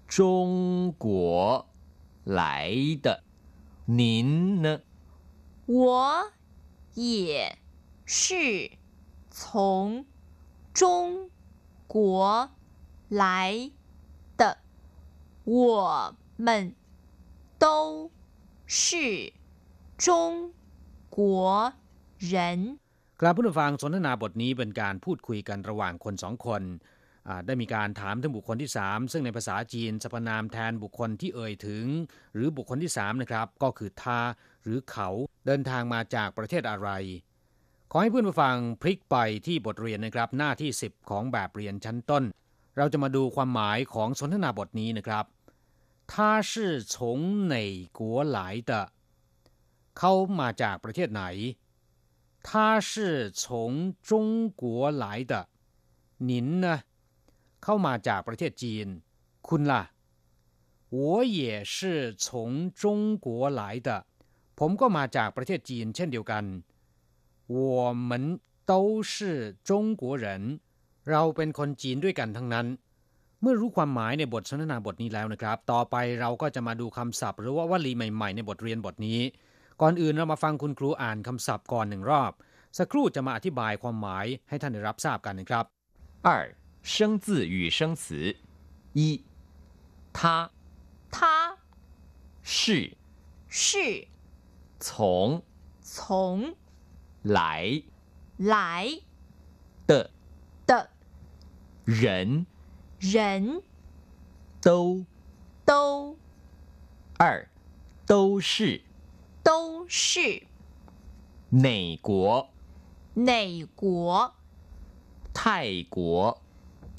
[0.05, 1.69] 中国。
[2.26, 2.38] 来
[3.04, 3.22] 的，
[3.98, 4.66] 您呢？
[5.66, 6.32] 我
[6.94, 7.58] 也
[8.04, 8.72] 是
[9.30, 10.04] 从
[10.72, 11.30] 中
[11.86, 12.50] 国
[13.08, 13.70] 来
[14.36, 14.58] 的。
[15.44, 16.74] 我们
[17.58, 18.10] 都
[18.66, 19.32] 是
[19.96, 20.52] 中
[21.10, 21.72] 国
[22.18, 22.78] 人。
[23.20, 26.62] ครับผู้ฟังสนทนาบทนี้เป็นการพูดคุยกันระหว่างคนสองคน
[27.46, 31.84] ได้มีการถามถึงบุคคลที่ 3 ซึ่งในภาษาจีนสรรพนามแทนบุคคลที่เอ่ยถึง
[32.34, 34.20] หรือบุคคลที่3นะครับ ก็คือทา
[34.62, 35.08] หรือเขา
[35.46, 36.90] เดินทางมาจากประเทศอะไร
[37.90, 42.24] ขอให้เพื่อนผู้ฟังพลิกไปที่บทเรียนนะครับ หน้าที่ 10 ของแบบเรียนชั้นต้น
[42.76, 45.24] เราจะมาดูความหมายของสนทนาบทนี้นะครับ
[46.12, 46.14] 他
[46.50, 46.52] 是
[46.92, 46.94] 从
[47.52, 47.54] 哪
[47.98, 48.00] 国
[48.36, 48.38] 来
[48.70, 48.72] 的
[49.98, 51.24] เขามาจากประเทศไหน
[52.48, 52.50] 他
[52.90, 52.92] 是
[53.42, 53.44] 从
[54.08, 54.12] 中
[54.62, 54.62] 国
[55.02, 55.34] 来的
[56.28, 56.30] 您
[56.64, 56.66] 呢
[57.64, 58.86] เข้ามาจากประเทศจีน
[59.48, 59.82] คุณล่ะ
[60.96, 60.98] 我
[61.38, 61.40] 也
[61.74, 61.76] 是
[62.24, 62.26] 从
[62.82, 62.84] 中
[63.24, 63.26] 国
[63.60, 63.90] 来的
[64.58, 66.44] ผมก็มาจากประเทศจีนเช่นเดียวกัน
[67.54, 67.56] 我
[68.10, 68.12] 们
[68.70, 68.72] 都
[69.12, 69.14] 是
[69.68, 70.26] 中国人
[71.10, 72.66] เราเป็นคนจีนด้วยกันทั้งนั้น
[73.40, 79.20] เมื่อรู้ความหมายในบทสนทนาบทนี้แล้วนะครับ ต่อไปเราก็จะมาดูคำศัพท์หรือว่าวลีใหม่ๆในบทเรียนบทนี้
[79.80, 82.32] ก่อนอื่นเรามาฟังคุณครูอ่านคำศัพท์ก่อนหนึ่งรอบ
[82.78, 85.64] สักครู่จะมาอธิบายความหมายให้ท่านได้รับทราบกันนะครับ
[86.26, 86.28] 二
[86.81, 88.35] 生字与生词：
[88.93, 89.23] 一，
[90.13, 90.51] 他，
[91.11, 91.57] 他。
[92.41, 92.95] 是。
[93.47, 94.07] 是。
[94.79, 95.43] 从。
[95.81, 96.55] 从。
[97.23, 97.83] 来。
[98.37, 99.01] 来。
[99.85, 100.11] 的。
[100.65, 100.89] 的。
[101.83, 102.45] 人。
[102.99, 103.61] 人。
[104.61, 105.05] 都。
[105.65, 106.17] 都。
[107.17, 107.49] 二
[108.05, 108.81] 都是。
[109.43, 110.43] 都是。
[111.49, 112.49] 哪国。
[113.13, 114.33] 哪国。
[115.33, 116.41] 泰国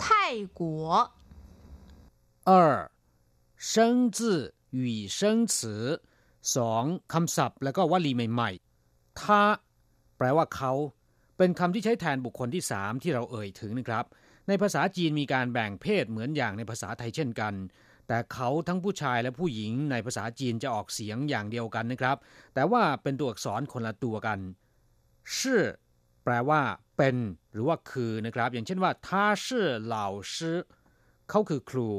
[0.02, 0.06] 泰
[0.60, 0.62] 国
[2.50, 2.52] 二
[3.58, 5.20] 生字与生
[5.54, 6.02] 词
[6.56, 9.42] สองคำศัพท์แล้วก็วลีใหม่ๆถ้า
[10.18, 10.72] แปลว่าเขา
[11.38, 14.06] เป็นคำที่ใช้แทนบุคคลที่สามที่เราเอ่ยถึงนะครับ
[14.48, 17.54] ในภาษาจีนมีการแบ่งเพศเหมือนอย่างในภาษาไทยเช่นกัน
[18.08, 22.18] แต่เขาทั้งผู้ชายและผู้หญิงในภาษาจีนจะออกเสียงอย่างเดียวกันนะครับ
[22.54, 24.40] แต่ว่าเป็นตัวอักษรคนละตัวกัน
[25.38, 25.64] ชื่อ
[26.24, 26.62] แปลว่า
[26.98, 27.16] เป็น
[27.54, 29.46] หรือว่าคือนะครับ อย่างเช่นว่า他是
[29.94, 29.96] 老
[30.34, 30.36] 师
[31.30, 31.90] เขาคือครู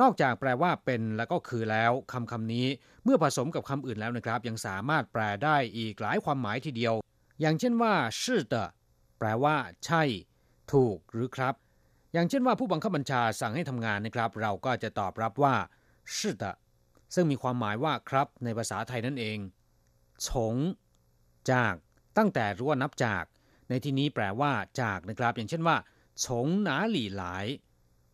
[0.00, 2.66] นอกจากแปลว่าเป็นแล้วก็คือแล้วคำคำนี้
[3.04, 6.94] เมื่อผสมกับคำอื่นแล้วนะครับ ยังสามารถแปลได้อีกหลายความหมายทีเดียว
[7.40, 8.22] อย่างเช่นว่า是
[8.52, 8.54] 的
[9.18, 10.02] แปลว่า ใช่
[10.72, 11.54] ถูกหรือครับ
[12.12, 15.54] อย่างเช่นว่าผู้บังคับบัญชาสั่งให้ทำงานนะครับ เราก็จะตอบรับว่า
[16.14, 16.44] 是的
[17.14, 19.38] ซึ่งมีความหมายว่าครับในภาษาไทยนั่นเอง
[20.26, 20.54] ฉง
[21.50, 21.74] จาก
[22.18, 23.24] ตั้งแต่รู้ว่านับจาก
[23.71, 25.77] ในที่นี้แปลว่า จากนะครับ อย่างเช่นว่า
[26.25, 27.45] ฉงหนาหลี่หลาย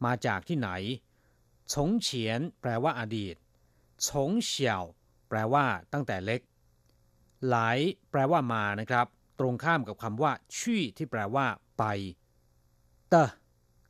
[0.05, 0.69] มาจากที่ไหน
[1.73, 3.35] ฉงเฉียน แปลว่าอดีต
[4.07, 4.83] ฉงเฉียว
[5.29, 6.41] แปลว่า ตั้งแต่เล็ก
[7.49, 7.77] หลาย
[8.11, 9.07] แปลว่ามานะครับ
[9.39, 11.45] ตรงข้ามกับคำว่าชี่ที่แปลว่า
[11.77, 11.83] ไป
[13.09, 13.29] เตอ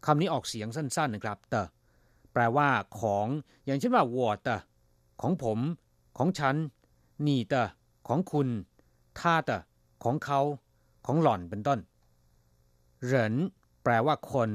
[0.06, 1.66] คำนี้ออกเสียงสั้น ๆ นะครับเตอ
[2.34, 3.28] แปลว่า ของ
[3.66, 4.56] อย่างเช่นว่าวอเตอ
[5.22, 5.60] ของผม
[6.18, 6.56] ของฉัน
[7.26, 7.68] นี่เตอ
[8.08, 8.48] ของคุณ
[9.20, 9.60] ท่าเตอ
[10.04, 10.42] ของเขา
[11.08, 11.80] ของหล่อนเป็นต้น
[13.06, 13.34] เหริน
[13.84, 14.50] แปลว่าคน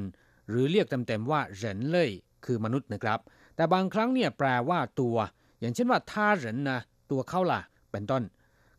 [0.49, 2.11] หรือเรียกเต็มๆว่าเหรินเล่ย
[2.45, 3.21] คือมนุษย์นะครับ
[3.57, 5.17] แต่บางครั้งเนี่ยแปลว่าตัว
[5.61, 7.61] อย่างเช่นว่าท่าเหรินนะตัวเข้าล่ะ
[7.93, 8.23] เป็นต้น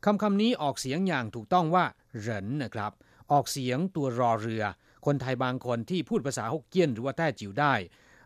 [0.06, 1.86] คำคำนี้ออกเสียงอย่างถูกต้องว่า
[2.20, 2.92] เหรินนะครับ
[3.32, 4.64] ออกเสียงตัวรอเรือ
[5.06, 7.74] คนไทยบางคนที่พูดภาษาฮกเกี้ยนหรือว่าแต้จิ๋วได้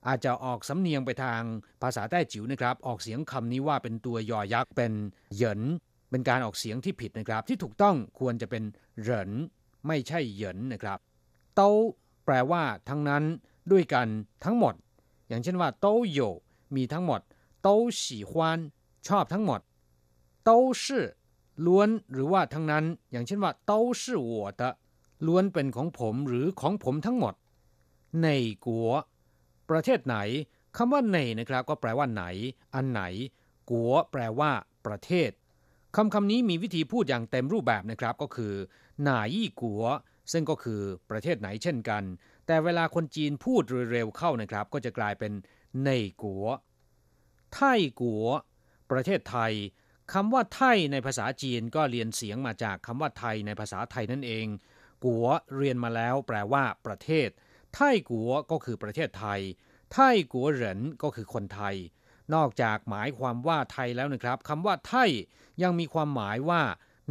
[0.07, 1.41] อาจจะออกสำเนียงไปทาง
[1.81, 4.93] ภาษาแต้จิ๋วนะครับ ออกเสียงคำนี้ว่าเป็นตัวยอยักษ์เป็น
[5.35, 5.61] เหยิน
[6.09, 8.63] เป็นการออกเสียงที่ผิดนะครับ ที่ถูกต้องควรจะเป็น
[9.01, 9.31] เหริน
[9.87, 10.99] ไม่ใช่เหยินนะครับ
[11.55, 11.71] เต้า
[12.25, 13.23] แปลว่าทั้งนั้น
[13.71, 14.07] ด้วยกัน
[14.43, 14.73] ทั้งหมด
[15.27, 16.19] อย่างเช่นว่าเต้าโย
[16.75, 17.21] มีทั้งหมด
[17.63, 18.59] เต้าสีฮวาน
[19.07, 19.61] ชอบทั้งหมด
[20.45, 21.05] เต้าชื่อ
[21.65, 24.63] ล้วนหรือว่าทั้งนั้น อย่างเช่นว่าเต้าชื่อ我的
[25.25, 27.33] ล้วนเป็นของผมหรือของผมทั้งหมด
[28.23, 28.27] ใน
[28.65, 28.91] กัว
[29.69, 30.17] ประเทศไหน
[30.77, 32.23] คำว่าในนะครับ ก็แปลว่าไหน
[32.75, 33.01] อันไหน
[33.69, 34.51] กัวแปลว่า
[34.85, 35.29] ประเทศ
[35.99, 38.53] คำคำนี้มีวิธีพูดอย่างเต็มรูปแบบนะครับก็คือ
[39.03, 39.83] หน่ายี่กัว
[40.31, 42.03] ซึ่งก็คือประเทศไหนเช่นกัน
[42.47, 45.31] แต่เวลาคนจีนพูดเร็วๆเข้านะครับ ก็จะกลายเป็น
[45.85, 45.89] ใน
[46.21, 46.45] กัว
[47.53, 48.25] ไทยกัว
[48.91, 49.53] ประเทศไทย
[50.13, 54.47] คำว่าไทยในภาษาจีนก็เรียนเสียงมาจากคำว่าไทยในภาษาไทยนั่นเอง
[55.03, 57.29] กัวเรียนมาแล้วแปลว่า ประเทศ
[57.75, 59.41] ไทยกัวก็คือประเทศไทย
[59.93, 61.75] ไทยกัวเหรินก็คือคนไทย
[62.35, 65.09] นอกจากหมายความว่าไทยแล้วนะครับคำว่าไทย
[65.63, 66.61] ยังมีความหมายว่า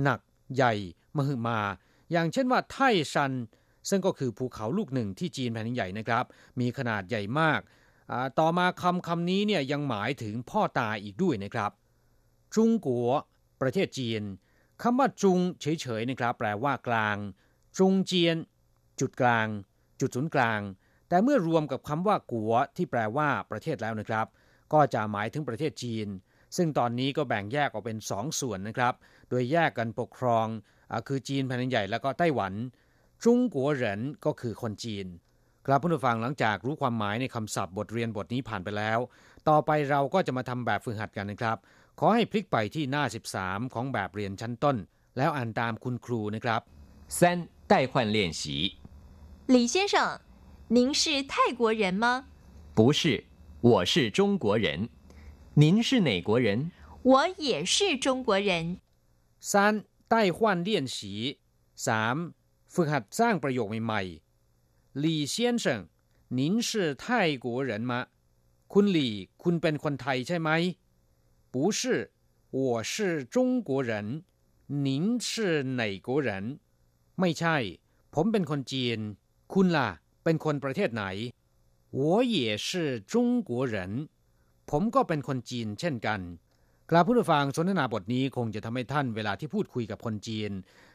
[0.02, 0.20] หนัก
[0.54, 0.74] ใหญ่
[1.16, 1.60] มหึมา
[2.12, 2.78] อย่างเช่นว่าไท
[3.14, 3.32] ซัน
[3.90, 6.24] ซึ่งก็คือภูเขาลูกหนึ่งที่จีนแผ่นใหญ่นะครับ
[6.60, 7.60] มีขนาดใหญ่มาก
[8.38, 11.70] ต่อมาคำคำนี้เนี่ยยังหมายถึงพ่อตาอีกด้วยนะครับ
[12.54, 13.10] จุงกัว
[13.60, 14.22] ประเทศจีน
[14.82, 17.16] คำว่าจุงเฉยๆนะครับ แปลว่ากลาง
[17.78, 18.36] จุงเจียน
[19.00, 19.46] จุดกลาง
[20.00, 20.60] จุดศูนย์กลาง
[21.08, 24.26] แต่เมื่อรวมกับคำว่ากัวที่แปลว่าประเทศแล้วนะครับ
[24.73, 26.07] ก็จะหมายถึงประเทศจีน
[26.57, 28.93] ซึ่งตอนนี้ก็แบ่งแยกออกเป็นสองส่วนนะครับ
[29.29, 30.47] โดยแยกกันปกครอง
[30.91, 32.53] อคือจีนแผ่นใหญ่แล้วก็ไต้หวัน
[33.23, 35.07] จุงกัวเหรินก็คือคนจีน
[35.65, 38.99] ครับผู้ฟังหลังจากรู้ความหมายในคำศัพท์บทเรียนบทนี้ผ่านไปแล้ว
[39.49, 41.57] ต่อไปเราก็จะมาทำแบบฝึกหัดกันนะครับ
[41.99, 43.03] ขอให้พลิกไปที่หน้า
[43.37, 44.77] 13 ของแบบเรียนชั้นต้น
[45.17, 46.61] แล้วอ่านตามคุณครูนะครับ
[47.19, 47.19] 三
[47.71, 48.43] 代换练习
[49.53, 49.95] 李先生，
[50.75, 52.05] 您是泰国人吗？
[52.77, 53.01] 不是，
[53.65, 54.89] 我是中国人。
[55.53, 56.71] 您是哪国人？
[57.03, 58.79] 我也是中国人。
[59.39, 61.13] 三ไต้หวันเลี่ยนสี
[61.87, 62.15] สาม
[62.73, 65.81] ฝึกหัดสร้างประโยคใหม่ๆหลี่เซียนเฉิง
[66.37, 66.71] 您是
[67.03, 67.05] 泰
[67.45, 67.93] 国人吗
[68.73, 70.49] คุณหลี่คุณเป็นคนไทยใช่ไหม
[71.53, 71.81] 不是
[72.57, 72.59] 我
[72.91, 73.91] 是中国人
[74.85, 74.87] 您
[75.27, 76.29] 是哪国人
[77.19, 77.57] ไม่ใช่
[78.13, 78.99] ผมเป็นคนจีน
[79.53, 79.89] คุณล่ะ
[80.23, 81.03] เป็นคนประเทศไหน
[81.99, 83.77] 我也是中国人
[84.69, 86.19] ผมก็เป็นคนจีนเช่นกัน
[86.89, 90.51] กราบผู้ฟังสนทนาบทนี้คงจะทำให้ท่านเวลาที่พูดคุยกับคนจีน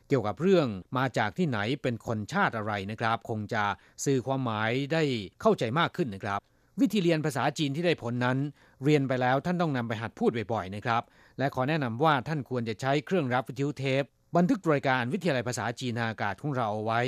[0.08, 0.66] เกี่ยวกับเรื่อง
[0.98, 3.64] มาจากที่ไหนเป็นคนชาติอะไรนะครับ คงจะ
[4.04, 5.02] สื่อความหมายได้
[5.40, 6.40] เข้าใจมากขึ้นนะครับ
[6.80, 8.38] วิธีเรียนภาษาจีนที่ได้ผลนั้น
[8.84, 11.02] เรียนไปแล้วท่านต้องนำไปหัดพูดบ่อยๆนะครับ
[11.38, 14.04] และขอแนะนำว่าท่านควรจะใช้เครื่องรับวิทยุเทป
[14.36, 17.00] บันทึกรายการวิทยาลัยภาษาจีนทางอากาศของเราเอาไว้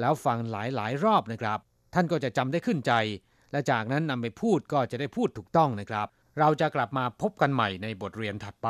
[0.00, 1.58] แล้วฟังหลายๆรอบนะครับ
[1.94, 2.92] ท่านก็จะจำได้ขึ้นใจ
[3.51, 6.07] และจากนั้นนำไปพูดก็จะได้พูดถูกต้องนะครับ
[6.39, 8.69] เราจะกลับมาพบกันใหม่ในบทเรียนถัดไป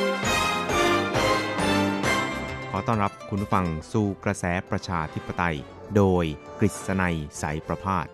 [2.73, 5.57] ขอต้อนรับคุณผู้ฟังสู่กระแสประชาธิปไตย
[5.95, 6.25] โดย
[6.59, 8.07] กฤษณัยสายประพาส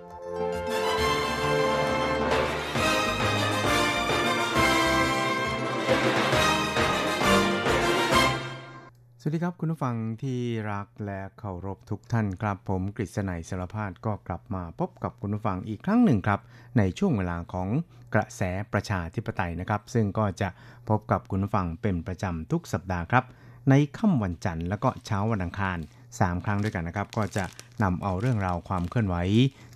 [9.22, 10.40] สวัสดีครับคุณผู้ฟังที่
[10.72, 16.40] รักและเคารพทุกท่านครับผมกฤษณัยสารพาดก็กลับมาพบกับคุณผู้ฟังอีกครั้งหนึ่งครับ
[16.78, 17.68] ในช่วงเวลาของ
[18.14, 18.42] กระแส
[18.74, 20.50] ประชาธิปไตยนะครับ ซึ่งก็จะ
[20.90, 23.26] พบกับคุณผู้ฟังเป็นประจำทุกสัปดาห์ครับ
[23.70, 25.78] ในค่ำวันจันทร์และก็เช้าวันอังคาร
[26.12, 27.44] 3 ครั้งด้วยกันนะครับ ก็จะ
[27.84, 29.16] นำเอาเรื่องราวความเคลื่อนไหว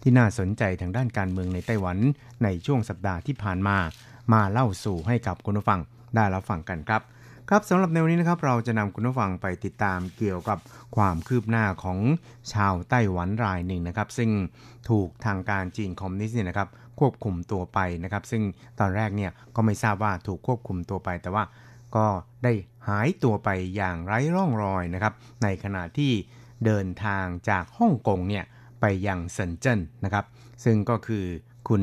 [0.02, 1.98] ที่น่าสนใจทางด้านการเมืองในไต้หวัน
[2.44, 3.78] ในช่วงสัปดาห์ที่ผ่านมา
[4.34, 5.80] มาเล่าสู่ให้กับคุณผู้ฟัง
[6.16, 7.02] ได้รับฟังกันครับ
[7.50, 10.60] ครับสำหรับในวันนี้นะครับเราจะนำคุณผู้ฟังไปติดตามเกี่ยวกับ
[10.96, 12.00] ความคืบหน้าของ
[12.54, 14.30] ชาวไต้หวันรายหนึ่งนะครับ ซึ่ง
[14.90, 18.44] ถูกทางการจีนคอมมิวนิสต์เนี่ยนะครับควบคุมตัวไปนะครับ ซึ่ง
[18.80, 21.44] ตอนแรกเนี่ยก็ไม่ทราบว่าถูกควบคุมตัวไปแต่ว่า
[21.96, 22.08] ก็
[22.44, 22.54] ได้
[22.88, 26.12] หายตัวไปอย่างไร้ร่องรอยนะครับ ในขณะที่
[26.66, 28.46] เดินทางจากฮ่องกงเนี่ย
[28.82, 30.26] ไปยังเซินเจิ้นนะครับ
[30.64, 31.26] ซึ่งก็คือ
[31.68, 31.82] คุณ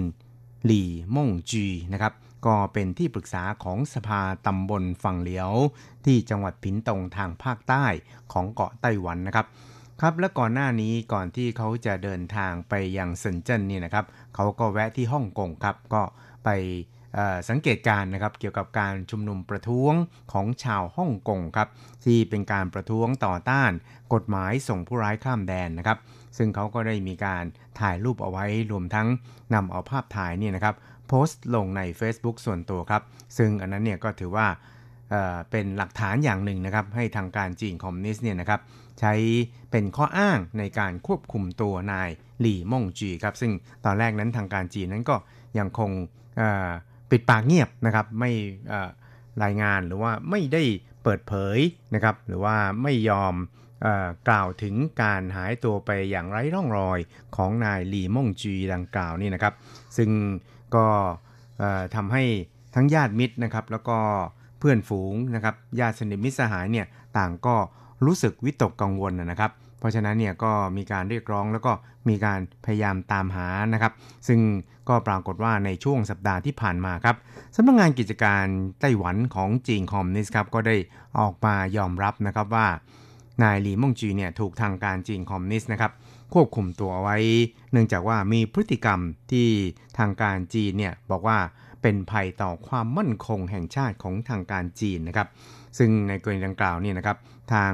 [0.65, 2.13] หลี่ม่งจีนะครับ
[2.47, 5.53] ก็เป็นที่ปรึกษาของสภาตำบลฝั่งเหลียว
[6.05, 7.85] ที่จังหวัดผินตงทางภาคใต้
[8.33, 9.47] ของเกาะไต้หวันนะครับ
[10.01, 16.03] ครับและก่อนหน้านี้ก่อนที่เขาจะเดินทางไปยังเซินเจิ้นนี่นะครับเขาก็แวะที่ฮ่องกงครับก็
[16.45, 16.49] ไป
[17.49, 19.95] สังเกตการนะครับเกี่ยวกับการชุมนุมประท้วง
[20.33, 21.69] ของชาวฮ่องกงครับ
[22.05, 23.71] ที่เป็นการประท้วงต่อต้าน
[24.15, 25.99] กฎหมายส่งผู้ร้ายข้ามแดนนะครับ
[26.37, 27.45] ซึ่งเขาก็ได้มีการ
[27.81, 29.07] ถ่ายรูปเอาไว้รวมทั้ง
[29.55, 30.75] นำเอาภาพถ่ายนี่นะครับ
[31.09, 33.03] โพสต์ลงใน Facebook ส่วนตัวครับ
[33.39, 34.47] ซึ่งอันนั้นเนี่ยก็ถือว่า
[35.11, 38.61] เเป็นหลักฐานอย่างหนึ่งนะครับ ให้ทางการจีนคอมมิวนิสต์เนี่ยนะครับ
[39.01, 39.13] ใช้
[39.71, 43.53] เป็นข้ออ้างในการควบคุมตัวนายหลี่ม่งจีครับ ซึ่ง
[43.85, 45.17] ตอนแรกนั้นทางการจีนนั้นก็
[45.59, 45.91] ยังคง
[47.11, 48.31] ปิดปากเงียบนะครับไม่
[49.43, 50.63] รายงานหรือว่าไม่ได้
[51.03, 51.59] เปิดเผย
[51.95, 53.35] นะครับหรือว่าไม่ยอม
[54.29, 56.99] กล่าวถึงการหายตัวไปอย่างไร้ร่องรอย
[57.37, 59.55] ของนายหลี่ม่งจีดังกล่าวนี่นะครับ
[59.97, 60.11] ซึ่ง
[60.77, 60.87] ก็
[61.95, 62.25] ทำให้
[62.75, 63.99] ทั้งญาติมิตรนะครับแล้วก็
[64.59, 66.87] เพื่อนฝูงนะครับญาติสนิทมิตรสหายเนี่ย
[67.19, 67.57] ต่างก็
[68.07, 71.73] รู้สึกวิตกกังวลนะครับ เพราะฉะนั้นเนี่ยก็มีการเรียกร้องแล้วก็
[72.09, 73.93] มีการพยายามตามหานะครับ
[74.29, 74.41] ซึ่ง
[74.89, 77.17] ก็ปรากฏว่าในช่วงสัปดาห์ที่ผ่านมาครับ
[77.55, 78.45] สำนักงงานกิจการ
[78.81, 80.77] ไต้หวันของจีนคอมมิวนิสต์ครับก็ได้
[81.19, 82.67] ออกมายอมรับนะครับว่า
[83.43, 85.93] นายหลีม่งจีเนี่ยถูกทางการจีนคอมมิวนิสต์นะครับ
[86.35, 87.17] ควบคุมตัวไว้
[87.73, 89.01] เนื่องจากว่ามีพฤติกรรม
[89.33, 89.49] ที่
[89.99, 91.39] ทางการจีนเนี่ยบอกว่า
[91.83, 95.29] เป็นภัยต่อความมั่นคงแห่งชาติของทางการจีนนะครับ
[95.79, 97.17] ซึ่งในกรณีดังกล่าวนี่นะครับ
[97.53, 97.73] ทาง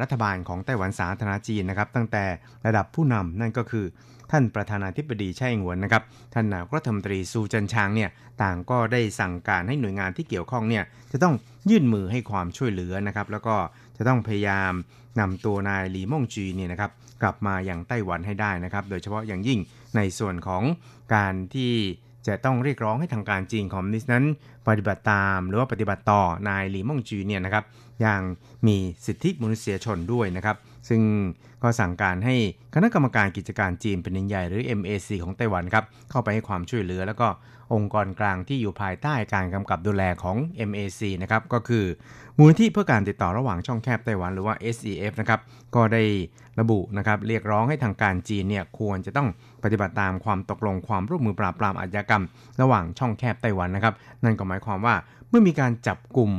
[0.00, 2.24] รัฐบาลของไต้หวันสาธารณจีนนะครับ ตั้งแต่
[2.66, 3.84] ระดับผู้นำนั่นก็คือ
[4.30, 6.02] ท่านประธานาธิบดีไช่หวนนะครับ
[6.34, 8.10] ท่านนายกรัฐมนตรีซูจินชางเนี่ย
[8.42, 11.34] ต่างก็ได้สั่งการให้หน่วยงานที่เกี่ยวข้องเนี่ยจะต้อง
[11.70, 13.56] ยื่นมือให้ความช่วยเหลือนะครับ แล้วก็
[13.96, 14.72] จะต้องพยายาม
[15.20, 16.90] นำตัวนายหลีม่งจีเนี่ยนะครับ
[17.22, 19.58] กลับมาอย่างไต้หวันให้ได้นะครับ โดยเฉพาะอย่างยิ่ง
[19.96, 20.62] ในส่วนของ
[21.14, 21.72] การที่
[22.26, 24.24] จะต้องเรียกร้องให้ทางการจีนคอมมิวนิสต์นั้น
[24.68, 27.64] ปฏิบัติตามหรือว่าปฏิบัติต่อนายหลีม่งจีเนี่ยนะครับ
[28.00, 28.22] อย่าง
[28.66, 30.56] มีสิทธิมนุษยชนด้วยนะครับ
[30.88, 31.02] ซึ่ง
[31.62, 32.34] ก็สั่งการให้
[32.74, 37.28] คณะกรรมการกิจการจีนเป็นใหญ่หรือ MAC ของไต้หวันครับเข้าไปให้ความช่วยเหลือ แล้วก็
[37.74, 40.36] องค์กรกลางที่อยู่ภายใต้การกำกับดูแลของ
[40.68, 41.84] MAC นะครับก็คือ
[42.38, 45.40] มูลนิธิเพื่อการติดต่อระหว่างช่องแคบไต้หวันหรือว่า SEF นะครับ
[45.74, 46.02] ก็ได้
[46.60, 49.28] ระบุนะครับเรียกร้องให้ทางการจีนเนี่ยควรจะต้อง
[49.62, 52.24] ปฏิบัติตามความตกลงความร่วมมือปราบปรามอาชญากรรม
[52.60, 54.94] ระหว่างช่องแคบไต้หวันนะครับนั่นก็หมายความว่า
[55.28, 56.30] เมื่อมีการจับกลุ่ม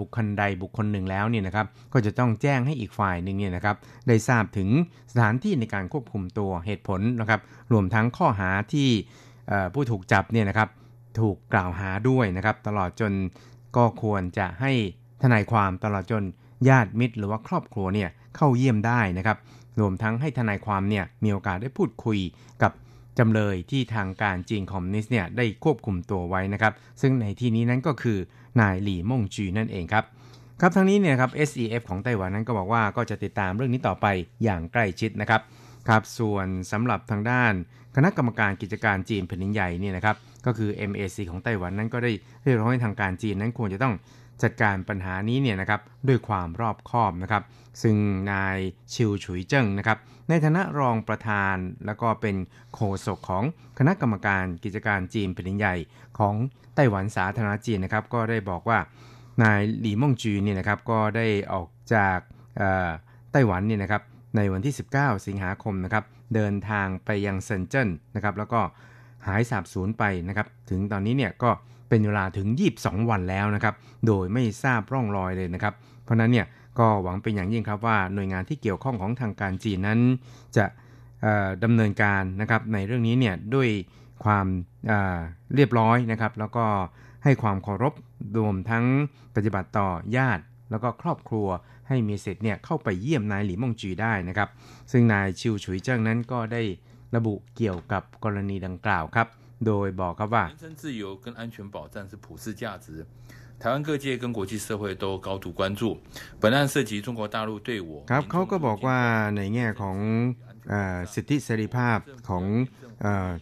[0.00, 3.76] บุคคลใดบุคคลหนึ่งแล้วเนี่ยนะครับก็จะต้องแจ้งให้อีกฝ่ายหนึ่งเนี่ยนะครับ
[4.08, 4.68] ได้ทราบถึง
[5.12, 7.40] สถานที่ในการควบคุมตัวเหตุผลนะครับ
[7.72, 8.88] รวมทั้งข้อหาที่
[9.74, 10.68] ผู้ถูกจับเนี่ยนะครับ
[11.20, 13.12] ถูกกล่าวหาด้วยนะครับตลอดจน
[13.76, 14.72] ก็ควรจะให้
[15.24, 16.24] ทนายความตลอดจน
[16.68, 19.38] ญาติมิตรหรือว่าครอบครัวเนี่ยเข้าเยี่ยมได้นะครับ
[19.80, 22.18] รวมทั้งให้ทนายความเนี่ยมีโอกาสได้พูดคุย
[22.62, 22.72] กับ
[23.18, 28.18] จำเลยที่ทางการจีนคอมมิวนิสต์เนี่ยได้ควบคุมตัวไว้นะครับ ซึ่งในที่นี้นั้นก็คือ
[28.60, 30.04] นายหลี่ม่งจีนั่นเองครับ
[30.60, 34.06] ครับทั้งนี้เนี่ยครับ SEF ของไต้หวันนั้นก็บอกว่าก็จะติดตามเรื่องนี้ต่อไป
[34.44, 35.40] อย่างใกล้ชิดนะครับ
[35.88, 37.52] ครับส่วนสำหรับทางด้าน
[37.96, 40.16] คณะกรรมการกิจการจีนแผ่นดินใหญ่เนี่ยนะครับ
[40.46, 42.12] ก็คือ MAC ของไต้หวันนั้นก็ได้
[42.42, 43.94] เรียกร้องให้ทางการจีนนั้นควรจะต้อง
[44.42, 47.42] จัดการปัญหานี้เนี่ยนะครับด้วยความรอบคอบนะครับ
[47.82, 47.96] ซึ่ง
[48.32, 48.58] นาย
[48.92, 51.56] ชิวฉุยเจิ้งนะครับในฐานะรองประธาน
[51.86, 52.36] แล้วก็เป็น
[52.74, 53.44] โฆษกของ
[53.78, 55.74] คณะกรรมการกิจการจีนแผ่นดินใหญ่
[56.18, 56.34] ของ
[56.74, 58.78] ไต้หวันสาธารณจีนนะครับก็ได้บอกว่า
[59.42, 62.18] นายหลี่ม่งจือเนี่ยนะครับก็ได้ออกจาก
[63.32, 64.02] ไต้หวันเนี่ยนะครับ
[64.36, 66.04] ในวันที่ 19 สิงหาคมนะครับ
[66.34, 68.60] เดินทางไปยังเซินเจิ้นนะครับแล้วก็
[69.26, 71.50] หายสาบสูญไปนะครับถึงตอนนี้เนี่ยก็
[71.88, 72.48] เป็นเวลาถึง
[72.80, 73.74] 22 วันแล้วนะครับ
[74.06, 75.74] โดยไม่ทราบร่องรอยเลยนะครับ
[76.04, 76.46] เพราะนั้นเนี่ย
[76.78, 80.00] ก็หวังเป็นอย่างยิ่งครับว่าหน่วยงานที่เกี่ยวข้องของทางการจีนนั้น
[80.56, 80.64] จะ
[81.64, 83.68] ดำเนินการนะครับในเรื่องนี้เนี่ยด้วย
[84.24, 84.46] ความ
[85.54, 86.66] เรียบร้อยนะครับ แล้วก็
[87.24, 87.94] ให้ความเคารพ
[88.38, 88.84] รวมทั้ง
[89.34, 91.48] ปฏิบัติต่อญาติ แล้วก็ครอบครัว
[91.88, 94.48] ให้มีสิทธิ์เนี่ยเข้าไปเยี่ยมนายหลี่มงจีได้นะครับ
[94.92, 96.62] ซึ่งนายชิวฉุยเจิ้งนั้นก็ได้
[97.16, 99.28] ระบุเกี่ยวกับกรณีดังกล่าวครับ
[99.65, 102.87] โดยบอกครับว่า人身自由跟安全保障是普世价值
[103.61, 105.81] 台湾各界跟国际社会都高度关注
[106.41, 108.99] 本案涉及中国大陆对我ครับเขาก็บอกว่า
[109.35, 109.97] ในแง่ของ
[111.13, 111.97] สิทธิเสรีภาพ
[112.29, 112.43] ของ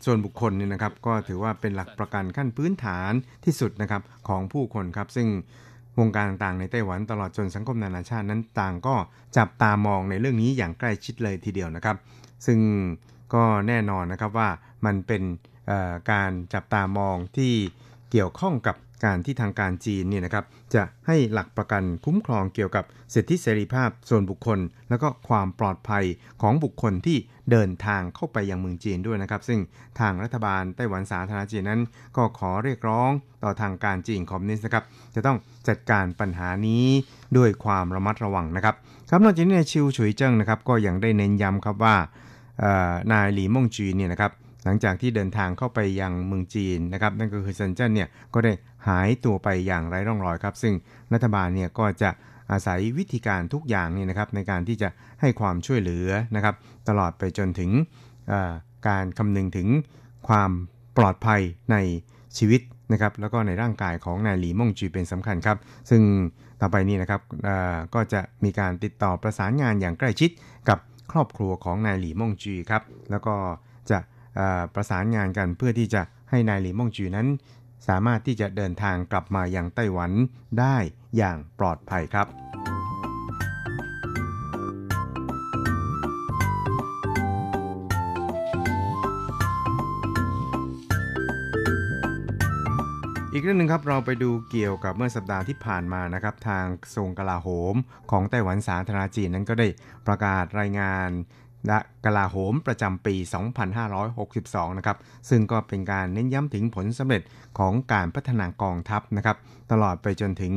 [0.05, 3.11] ส่วนบุคคลเนี่ยนะครับ ก็ถือว่าเป็นหลักประกันขั้นพื้นฐาน
[3.45, 5.27] ที่สุดนะครับของผู้คนครับ ซึ่ง
[5.99, 8.95] วงการต่างๆในไต้หวันตลอดจนสังคมนานาชาตินั้นต่างก็
[9.37, 11.95] จับตามองในเรื่องนี้อย่างใกล้ชิดเลยทีเดียวนะครับ
[12.45, 12.59] ซึ่ง
[13.33, 14.49] ก็แน่นอนนะครับว่า
[14.85, 15.23] มันเป็น
[16.12, 17.52] การจับตามองที่
[18.10, 20.44] เกี่ยวข้องกับการที่ทางการจีนเนี่ยนะครับ
[20.74, 24.58] จะให้หลักประกันคุ้มครองเกี่ยวกับสิทธิเสรีภาพส่วนบุคคล
[24.88, 26.04] แล้วก็ความปลอดภัย
[26.42, 27.18] ของบุคคลที่
[27.50, 29.60] เดินทางเข้าไปยังเมืองจีนด้วยนะครับ ซึ่ง
[30.00, 31.80] ทางรัฐบาลไต้หวันสาธารณรัฐจีนนั้น
[32.16, 33.10] ก็ขอเรียกร้อง
[33.42, 36.86] ต่อทางการจีนคอมมิวนิสต์นะครับจะต้องจัดการปัญหานี้
[37.36, 38.74] ด้วยความระมัดระวังนะครับ
[39.10, 41.96] ครับนอกจากนี้ชิวฉุยเจิ้งนะครับก็ยังได้เน้นย้ำครับว่า
[43.12, 44.32] นายหลีม่งจีเนี่ยนะครับ
[44.64, 48.52] หลังจากที่เดินทางเข้าไปยังเมืองจีนนะครับนั่นก็คือเซินเจิ้นเนี่ยก็ได้
[48.88, 50.74] หายตัวไปอย่างไร้ร่องรอยครับ ซึ่ง
[51.12, 52.10] รัฐบาลเนี่ยก็จะ
[52.52, 54.88] อาศัยวิธีการทุกอย่างนี่นะครับในการที่จะ
[55.20, 56.54] ให้ความช่วยเหลือนะครับ
[56.88, 57.70] ตลอดไปจนถึง
[58.88, 59.68] การคำนึงถึง
[60.28, 60.50] ความ
[60.96, 61.40] ปลอดภัย
[61.72, 61.76] ใน
[62.38, 62.60] ชีวิต
[62.92, 65.58] นะครับแล้วก็ในร่างกายของนายหลีม่งจีเป็นสำคัญครับ
[65.90, 66.02] ซึ่ง
[66.60, 67.20] ต่อไปนี้นะครับ
[67.94, 70.30] ก็จะมีการติดต่อประสานงานอย่างใกล้ชิด
[70.68, 70.78] กับ
[71.12, 73.34] ครอบครัวของนายหลีม่งจีครับแล้วก็
[73.90, 73.98] จะ
[74.74, 77.28] ประสานงานกันเพื่อที่จะให้นายหลีม่งจือนั้น
[77.88, 80.10] สามารถที่จะเดินทางกลับมายังไต้หวัน
[80.60, 80.76] ได้
[81.16, 82.28] อย่างปลอดภัยครับ
[93.34, 96.66] อีกเรื่องหนึ่งครับเราไปดูเกี่ยวกับเมื่อสัปดาห์ที่ผ่านมานะครับ ทาง
[96.96, 97.74] ทรงกลาโหม
[98.10, 99.68] ของไต้หวันสาธารณจีนนั้นก็ได้
[100.06, 101.10] ประกาศรายงาน
[101.66, 103.14] และกลาโหมประจำปี
[104.16, 104.96] 2562 นะครับ
[105.28, 107.22] ซึ่งก็เป็นการเน้นย้ำถึงผลสำเร็จ
[107.58, 109.36] ของการพัฒนากองทัพนะครับ
[109.72, 110.54] ตลอดไปจนถึง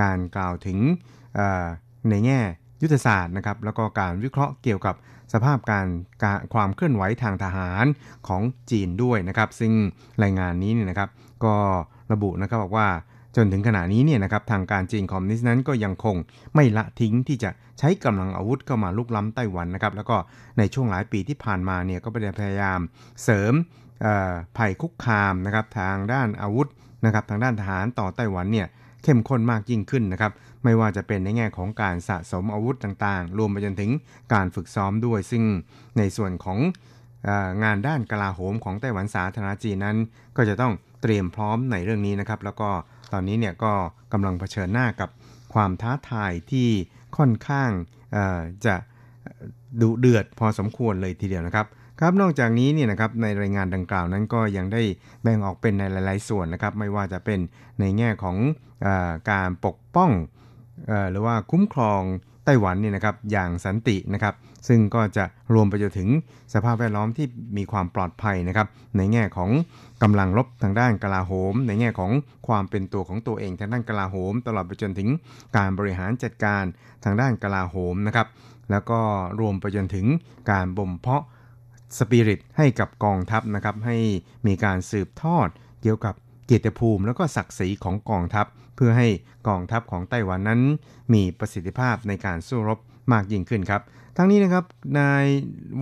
[0.00, 0.78] การกล่าวถึง
[2.10, 2.40] ในแง่
[2.82, 4.94] ยุทธศาสตร์นะครับ แล้วก็การวิเคราะห์เกี่ยวกับ
[5.32, 5.86] สภาพการ
[6.22, 7.84] การความเคลื่อนไหวทางทหาร
[8.28, 9.72] ของจีนด้วยนะครับ ซึ่ง
[10.22, 11.10] รายงานนี้เนี่ยนะครับ
[11.44, 11.54] ก็
[12.12, 12.88] ระบุนะครับบอกว่า
[13.36, 16.16] จนถึงขณะนี้เนี่ยนะครับทางการจีนคอมมิวนิสต์นั้นก็ยังคง
[16.54, 20.16] ไม่ละทิ้งที่จะใช้กำลังอาวุธเข้ามาลุกล้ำไต้หวันนะครับแล้วก็
[20.58, 22.08] ในช่วงหลายปีที่ผ่านมาเนี่ยก็
[22.40, 22.80] พยายาม
[23.24, 23.52] เสริม
[24.56, 26.68] ภัยคุกคามนะครับทางด้านอาวุธ
[27.04, 28.66] นะครับทางด้านทหารต่อไต้หวันเนี่ย
[29.04, 30.32] เข้มข้นมากยิ่งขึ้นนะครับ
[30.64, 33.90] ไม่ว่าจะเป็นในแง่ของการสะสมอาวุธต่างๆ รวมไปจนถึง
[34.34, 35.42] การฝึกซ้อมด้วย ซึ่ง
[35.98, 36.58] ในส่วนของ
[37.62, 39.96] งานด้านกลาโหมของไต้หวันสาธารณจีนนั้น
[40.36, 40.72] ก็จะต้อง
[41.02, 42.70] เตรียมพร้อมในเรื่องนี้นะครับแล้วก็
[43.12, 43.72] ตอนนี้เนี่ยก็
[44.12, 45.10] กำลังเผชิญหน้ากับ
[45.54, 46.68] ความท้าทายที่
[47.16, 47.70] ค่อนข้าง
[48.66, 48.74] จะ
[49.80, 51.66] ดุเดือดพอสมควรเลยทีเดียวนะครับ
[52.00, 54.82] ครับนอกจากนี้เนี่ยนะครับในรายงานดังกล่าวนั้นก็ยังได้
[55.22, 57.40] แบ่งออกเป็นในหลาย ๆ ส่วนนะครับ ไม่ว่าจะเป็น
[57.80, 58.36] ในแง่ของ
[58.86, 58.88] อ
[59.30, 60.10] การปกป้อง
[61.10, 62.02] หรือว่าคุ้มครอง
[62.46, 64.34] ไต้หวันเนี่ยนะครับอย่างสันตินะครับ
[64.68, 65.24] ซึ่งก็จะ
[65.54, 66.08] รวมไปจนถึง
[66.54, 67.26] สภาพแวดล้อมที่
[67.56, 68.66] มีความปลอดภัยนะครับ
[68.96, 69.50] ในแง่ของ
[70.02, 72.12] กำลังรบทางด้านกลาโหม ในแง่ของ
[72.48, 75.08] ความเป็นตัวของตัวเองทางด้านกลาโหม ตลอดไปจนถึง
[75.56, 76.62] การบริหารจัดการ
[77.04, 78.26] ทางด้านกลาโหมนะครับ
[78.70, 79.00] แล้วก็
[79.40, 80.06] รวมไปจนถึง
[80.50, 81.24] การบ่มเพาะ
[81.98, 83.96] สปิริตให้กับกองทัพนะครับให้
[84.46, 85.48] มีการสืบทอด
[85.82, 86.14] เกี่ยวกับ
[86.46, 89.08] เกียรติภูมิ แล้วก็ศักดิ์ศรีของกองทัพ เพื่อให้
[89.48, 90.60] กองทัพของไต้หวันนั้น
[91.14, 92.78] มีประสิทธิภาพในการสู้รบ
[93.12, 93.82] มากยิ่งขึ้นครับ
[94.16, 94.64] ทั้งนี้นะครับ
[94.98, 95.26] นาย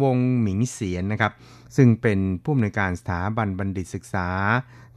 [0.03, 1.33] วงหมิงเสียนนะครับ
[1.77, 4.29] ซึ่งเป็นผู้อำนวยการสถาบันบัณฑิตศึกษา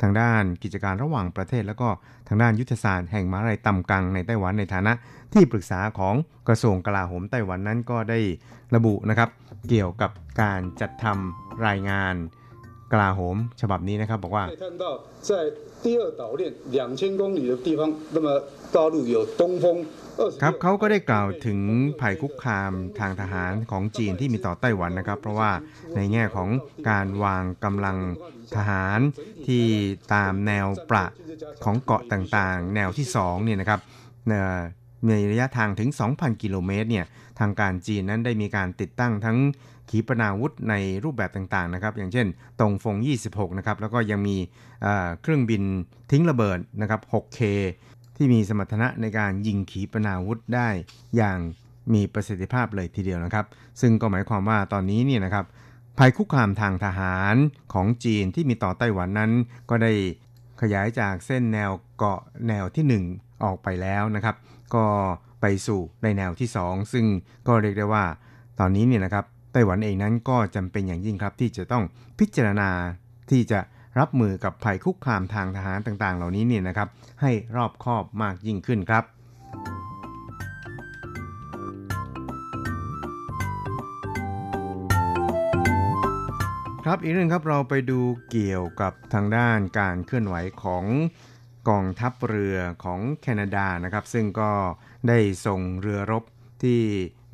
[0.02, 1.90] ทางด้านกิจการระหว่างประเทศ แล้วก็
[2.28, 4.94] ทางด้านยุทธศาสตร์แห่งมหาลัยตำกังในไต้หวันในฐานะ
[5.34, 6.16] ที่ปรึกษาของ
[6.48, 8.20] กระทรวงกลาโหมไต้หวันนั้นก็ได้
[8.76, 9.30] ระบุนะครับ
[9.70, 12.16] เกี่ยวกับการจัดทำรายงาน
[12.94, 14.46] กลาโหมฉบับนี้นะครับบอกว่า
[20.42, 21.60] ครับเขาก็ได้กล่าวถึง
[22.02, 25.52] ภัยคุกคามทางทหารของจีนที่มีต่อไต้หวันนะครับ เพราะว่า
[25.96, 26.50] ในแง่ของ
[26.90, 27.98] การวางกำลัง
[28.56, 29.00] ทหาร
[29.48, 29.66] ที่
[30.14, 31.06] ตามแนวประ
[31.64, 33.80] ของเกาะต่างๆ แนวที่2เนี่ยนะครับ
[35.08, 37.06] ในระยะทางถึง 2,000 กิโลเมตรเนี่ย
[37.40, 39.38] ทางการจีนนั้นได้มีการติดตั้งทั้ง
[39.90, 40.74] ขีปนาวุธใน
[41.04, 42.28] รูปแบบต่างๆนะครับ อย่างเช่น
[42.60, 44.38] ตรงฟง 26 นะครับ แล้วก็ยังมี
[45.22, 45.64] เครื่องบิน
[46.12, 47.40] ทิ้งระเบิดนะครับ 6K
[48.16, 50.70] ที่มีสมรรถนะในการยิงขีปนาวุธได้
[51.16, 51.40] อย่าง
[51.94, 53.46] มีประสิทธิภาพเลยทีเดียวนะครับ
[53.82, 55.46] ซึ่งก็หมายความว่าตอนนี้เนี่ยนะครับ
[55.98, 57.36] ภัยคุกคามทางทหาร
[57.74, 59.32] ของจีนที่มีต่อไต้หวันนั้น
[59.70, 59.92] ก็ได้
[60.62, 64.36] ขยายจากเส้นแนวเกาะแนวที่ 1 ออกไปแล้วนะครับ
[64.76, 64.86] ก็
[65.42, 67.06] ไปสู่ในแนวที่ 2 ซึ่ง
[67.48, 68.04] ก็เรียกได้ว่า
[68.60, 71.84] ตอนนี้เนี่ยนะครับ ไต้หวันเองนั้นก็จำเป็นอย่างยิ่งครับที่จะต้อง
[72.20, 72.70] พิจารณา
[73.32, 73.60] ที่จะ
[74.00, 76.88] รับมือกับภัยคุกคามทางทหารต่าง ๆ เหล่านี้เนี่ยนะครับ
[77.22, 79.04] ให้รอบคอบมากยิ่งขึ้นครับ
[86.86, 90.86] ครับอีกเรื่องครับเราไปดูเกี่ยวกับทางด้านการเคลื่อนไหวของ
[91.70, 94.52] กองทัพเรือของแคนาดานะครับ ซึ่งก็
[95.08, 96.24] ได้ส่งเรือรบ
[96.64, 96.82] ที่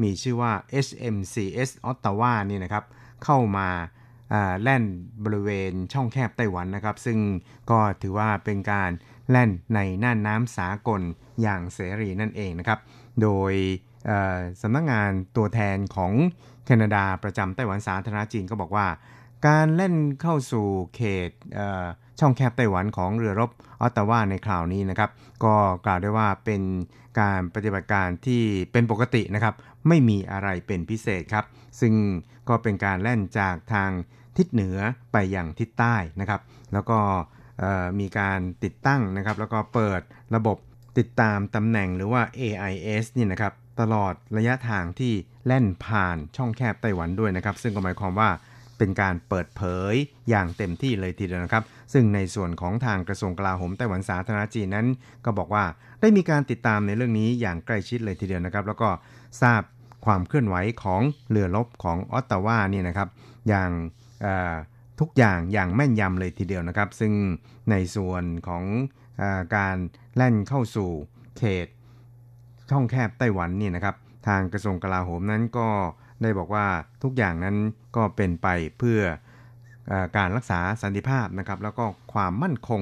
[0.03, 0.51] มีชื่อว่า
[0.85, 2.83] HMCS Ottawa นี่นะครับ
[3.23, 3.69] เข้ามา
[4.61, 4.83] แล่น
[5.23, 7.19] บริเวณช่องแคบไต้หวันนะครับ ซึ่ง
[7.71, 8.91] ก็ถือว่าเป็นการ
[9.29, 11.01] แล่นในน่านน้ำสากล
[11.41, 12.79] อย่างเสรีนั่นเองนะครับ
[13.21, 13.53] โดย
[14.61, 16.11] สำนักงงานตัวแทนของ
[16.65, 18.87] แคนาดาประจำไต้หวันสาธารณจีนก็บอกว่า
[19.47, 21.29] การเล่นเข้าสู่เขต
[22.19, 23.51] ช่องแคบไต้หวันของเรือรบ
[23.81, 25.09] ออตตาวาในคราวนี้นะครับ
[25.43, 26.61] ก็กล่าวได้ว่าเป็น
[27.19, 28.41] การปฏิบัติการที่
[28.71, 29.53] เป็นปกตินะครับ
[29.87, 31.45] ไม่มีอะไรเป็นพิเศษครับ
[31.79, 31.93] ซึ่ง
[32.49, 33.89] ก็เป็นการแล่นจากทาง
[34.37, 34.77] ทิศเหนือ
[35.11, 36.41] ไปอย่างทิศใต้นะครับ
[36.73, 36.99] แล้วก็
[37.99, 40.01] มีการติดตั้งนะครับ แล้วก็เปิด
[40.35, 40.57] ระบบ
[40.97, 45.13] ติดตามตำแหน่งหรือว่า AIS นี่นะครับตลอดระยะทางที่
[45.47, 48.29] แล่นผ่านช่องแคบไต้หวันด้วยนะครับ ซึ่งก็หมายความว่า
[48.77, 49.61] เป็นการเปิดเผ
[49.91, 49.93] ย
[50.29, 51.63] อย่างเต็มที่เลยทีเดียวนะครับ
[51.93, 54.87] ซึ่งในส่วนของทางกระทรวงกลาโหมไต้หวันสาธารณจีนนั้น
[55.25, 55.63] ก็บอกว่า
[56.01, 58.89] ได้มีการติดตามในเรื่องนี้อย่างใกล้ชิดเลยทีเดียวนะครับ แล้วก็
[59.41, 59.61] ทราบ
[60.05, 63.09] ความเคลื่อนไหวของเรือรบของออตตาวานี่นะครับ
[63.47, 63.71] อย่าง
[64.99, 67.13] ทุกอย่างอย่างแม่นยำเลยทีเดียวนะครับ ซึ่ง
[67.71, 68.63] ในส่วนของ
[69.21, 69.23] อ
[69.55, 69.77] การ
[70.15, 70.89] แล่นเข้าสู่
[71.37, 71.67] เขต
[72.69, 73.95] ช่องแคบไต้หวันนี่นะครับ
[74.27, 75.69] ทางกระทรวงกลาโหมนั้นก็
[76.21, 76.65] ได้บอกว่า
[77.03, 77.55] ทุกอย่างนั้น
[77.95, 78.47] ก็เป็นไป
[78.77, 78.99] เพื่อ
[79.91, 82.81] อการรักษาสันติภาพนะครับ แล้วก็ความมั่นคง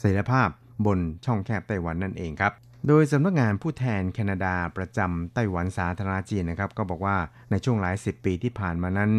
[0.00, 0.48] เสรีภาพ
[0.86, 2.52] บนช่องแคบไต้หวันนั่นเองครับ
[2.86, 7.16] โดยสำนักงานผู้แทนแคนาดาประจำไต้หวันสาธารณจีนนะครับก็บอกว่า
[7.50, 9.12] ในช่วงหลายสิบปีที่ผ่านมานั้น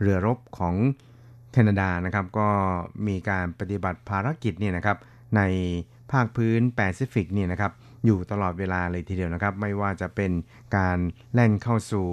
[0.00, 0.74] เรือรบของ
[1.52, 2.48] แคนาดานะครับก็
[3.06, 4.98] มีการปฏิบัติภารกิจเนี่ยนะครับ
[5.36, 5.42] ใน
[6.12, 7.72] ภาคพื้นแปซิฟิกเนี่ยนะครับ
[8.04, 10.32] อยู่ตลอดเวลาเลยทีเดียวนะครับ ไม่ว่าจะเป็น
[10.76, 10.98] การ
[11.34, 12.08] แล่นเข้าสู่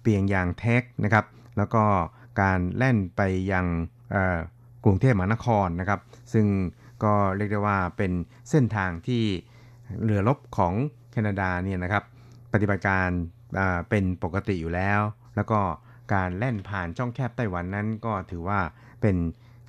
[0.00, 1.24] เปียงยางแท็กนะครับ
[1.56, 1.84] แล้วก็
[2.40, 3.22] การแล่นไป
[3.52, 3.66] ยัง
[4.84, 6.00] กรุงเทพมหานครนะครับ
[6.32, 6.46] ซึ่ง
[7.04, 8.12] ก็เรียกได้ว่าเป็น
[8.50, 9.24] เส้นทางที่
[10.04, 10.74] เรือรบของ
[11.12, 12.04] แคนาดาเนี่ยนะครับ
[12.52, 13.08] ปฏิบัติการ
[13.90, 15.00] เป็นปกติอยู่แล้ว
[15.36, 15.60] แล้วก็
[16.14, 18.60] การแล่นผ่านช่องแคบไต้หวันนั้นก็ถือว่า
[19.00, 19.16] เป็น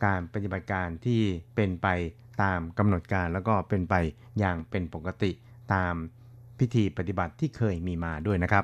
[0.06, 1.22] การปฏิบัติการที่
[1.56, 1.88] เป็นไป
[2.42, 3.96] ตามกำหนดการแล้วก็เป็นไป
[4.40, 5.32] อย่างเป็นปกติ
[5.74, 5.94] ตาม
[6.60, 8.64] พิธีปฏิบัติที่เคยมีมาด้วยนะครับ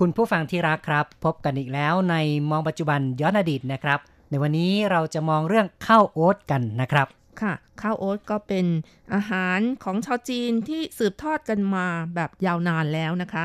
[0.00, 2.16] คุณผู้ฟังที่รักครับ พบกันอีกแล้วใน
[2.50, 3.98] มองปัจจุบันย้อนอดีตนะครับ
[4.30, 7.06] ในวันนี้เราจะมองเรื่องข้าวโอ๊ตกันนะครับ
[7.40, 8.66] ค่ะ ข้าวโอ๊ตก็เป็น
[9.14, 13.44] อาหารของชาวจีนที่สืบทอดกันมาแบบยาวนานแล้วนะคะ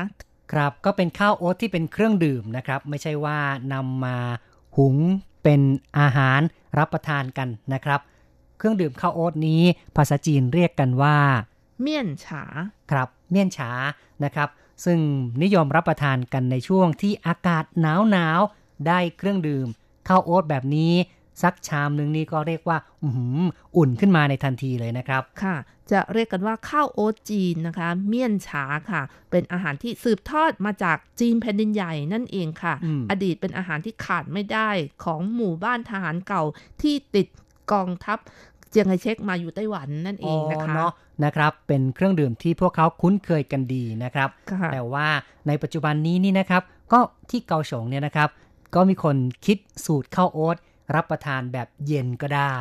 [0.52, 3.38] ครับก็เป็นข้าวโอ๊ตที่เป็นเครื่องดื่มนะครับ ไม่ใช่ว่า
[3.72, 4.16] นำมา
[4.76, 4.96] หุง
[5.42, 5.60] เป็น
[5.98, 6.40] อาหาร
[6.78, 8.00] รับประทานกันนะครับ
[8.58, 9.62] เครื่องดื่มข้าวโอ๊ตนี้
[9.96, 11.16] ภาษาจีนเรียกกันว่า
[11.80, 12.44] เมี่ยนฉา
[12.90, 13.70] ครับ เมี่ยนฉา
[14.24, 14.48] นะครับ
[14.84, 14.98] ซึ่ง
[15.42, 19.66] นิยมรับประทานกันในช่วงที่อากาศหนาวหนาวๆได้เครื่องดื่ม
[20.08, 20.92] ข้าวโอ๊ตแบบนี้
[21.42, 23.38] สักชามหนึ่งนี่ก็เรียกว่าออหือ
[23.76, 25.56] อุ่นขึ้นมาในทันทีเลยนะครับค่ะ
[25.92, 34.70] จะเรียกกันว่าข้าวโอ๊ตจีนนะคะ เมี่ยนฉาค่ะ เป็นอาหารที่สืบทอดมาจากจีนแผ่นดินใหญ่นั่นเองค่ะอืมอดีตเป็นอาหารที่ขาดไม่ได้
[35.04, 36.42] ของหมู่บ้านทหารเก่า
[36.82, 37.26] ที่ติด
[37.72, 38.18] กองทัพ
[38.72, 40.92] เจียงไคเชกมาอยู่ไต้หวันนั่นเองนะคะเนาะ
[41.24, 45.08] นะครับ เป็นเครื่องดื่มที่พวกเขาคุ้นเคยกันดีนะครับค่ะแต่ว่า
[45.48, 46.62] ในปัจจุบันนี้นี่นะครับ
[46.92, 47.00] ก็
[47.30, 48.28] ที่เกาสงเนี่ยนะครับ
[48.74, 49.16] ก็มีคน
[49.46, 50.56] คิดสูตรข้าวโอ๊ต
[50.94, 52.56] รับประทานแบบเย็นก็ได้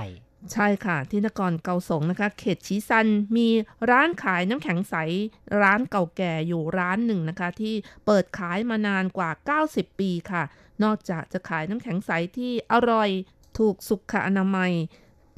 [0.53, 3.07] ใช่ค่ะ ที่นครเกาสงนะคะ เขตชีซัน
[3.37, 3.47] มี
[3.89, 4.95] ร้านขายน้ำแข็งใส
[5.61, 7.73] ร้านเก่าแก่อยู่ร้านหนึ่งนะคะ ที่
[8.05, 9.31] เปิดขายมานานกว่า
[9.65, 10.43] 90 ปีค่ะ
[10.83, 13.09] นอกจากจะขายน้ำแข็งใสที่อร่อย
[13.57, 14.71] ถูกสุขอนามัย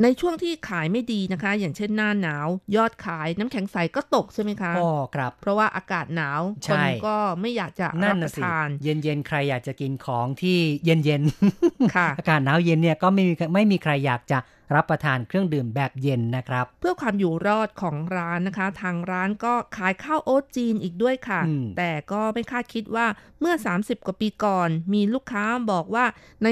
[0.02, 14.38] ในช่วงที่ขายไม่ดีนะคะ อย่างเช่นหน้าหนาว ยอดขายน้ำแข็งใสก็ตกใช่ไหมคะอ๋อครับ เพราะว่าอากาศหนาวใช่คนก็ไม่อยากจะนั่รับนปนะระสิทาน เย็นๆใครอยากจะกินของที่เย็นๆค่ะ อากาศหนาวเย็นเนี่ยก็ไม่มีไม่มีใครอยากจะ
[14.76, 23.08] รับประทานเครื่องดื่มแบบเย็นนะครับ เพื่อความอยู่รอดของร้านนะคะ ทางร้านก็ขายข้าวโอ๊ตจีนอีกด้วยค่ะอืมแต่ก็ไม่คาดคิดว่า
[23.40, 26.06] เมื่อ 30 กว่าปีก่อน มีลูกค้าบอกว่า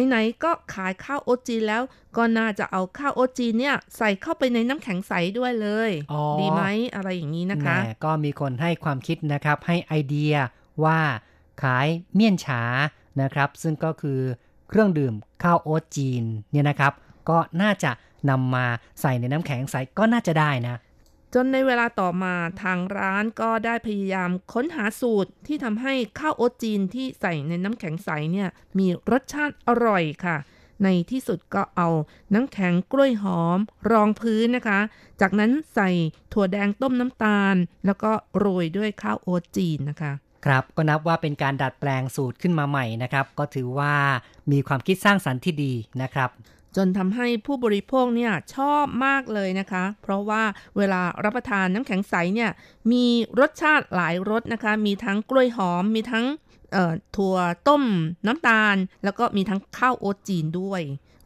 [0.08, 1.84] ไหนๆก็ขายข้าวโอ๊ตจีนแล้ว
[2.18, 6.64] ก็น่าจะเอาข้าวโอ๊ตจีนเนี่ยใส่เข้าไปในน้ำแข็งใสด้วยเลยอ๋อดีไหม
[6.96, 10.34] อะไรอย่างนี้นะคะแหมก็มีคนให้ความคิดนะครับให้ไอเดีย
[10.84, 11.00] ว่า
[11.64, 12.64] ขายเมี่ยนฉา
[13.22, 14.20] นะครับ ซึ่งก็คือ
[14.70, 16.94] เครื่องดื่มข้าวโอ๊ตจีนเนี่ยนะครับ
[17.30, 17.92] ก็น่าจะ
[18.30, 18.66] นำมา
[19.02, 20.80] ใส่ในน้ำแข็งใสก็น่าจะได้นะ
[21.34, 30.38] จนในเวลาต่อมาทางร้านก็ได้พยายามค้นหาสูตรที่ทำให้ข้าวโอ๊ตจีนที่ใส่ในน้ำแข็งใสเนี่ยมีรสชาติอร่อยค่ะ
[30.84, 31.90] ในที่สุดก็เอา
[32.34, 33.60] น้ำแข็งกล้วยหอม
[33.92, 34.80] รองพื้นนะคะ
[35.22, 35.90] จากนั้นใส่
[36.34, 37.56] ถั่วแดงต้มน้ำตาล
[37.86, 40.12] แล้วก็โรยด้วยข้าวโอ๊ตจีนนะคะ
[40.46, 43.94] ครับก็นับว่าเป็นการดัดแปลงสูตรขึ้นมาใหม่นะครับ ก็ถือว่า
[44.52, 46.30] มีความคิดสร้างสรรค์ที่ดีนะครับ
[46.76, 50.44] จนทำให้ผู้บริโภคเนี่ยชอบมากเลยนะคะ เพราะว่า
[50.78, 52.52] เวลารับประทานน้ำแข็งใสเนี่ย
[52.92, 53.06] มี
[53.40, 56.26] รสชาติหลายรสนะคะ มีทั้งกล้วยหอม มีทั้ง
[57.16, 57.84] ถั่วต้ม
[58.28, 60.82] น้ำตาล แล้วก็มีทั้งข้าวโอ๊ตจีนด้วย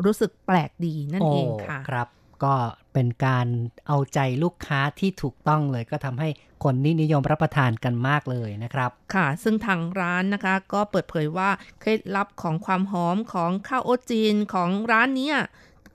[0.06, 2.08] รู้สึกแปลกดีนั่นเองค่ะครับ
[2.43, 2.56] ก็
[2.96, 3.48] เป็นการ
[3.88, 6.30] เอาใจลูกค้าที่ถูกต้องเลย ก็ทำให้
[6.64, 15.38] คนนินิยมรับประทานกันมากเลยนะครับ ค่ะ ซึ่งทางร้านนะคะ ก็เปิดเผยว่าเคล็ดลับของความหอมของข้าวโอ๊ตจีนของร้านเนี้ย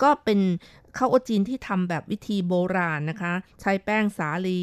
[0.02, 0.40] ก็เป็น
[0.96, 4.62] ข้าวโอ๊ตจีนที่ทำแบบวิธีโบราณนะคะ ใช้แป้งสาลี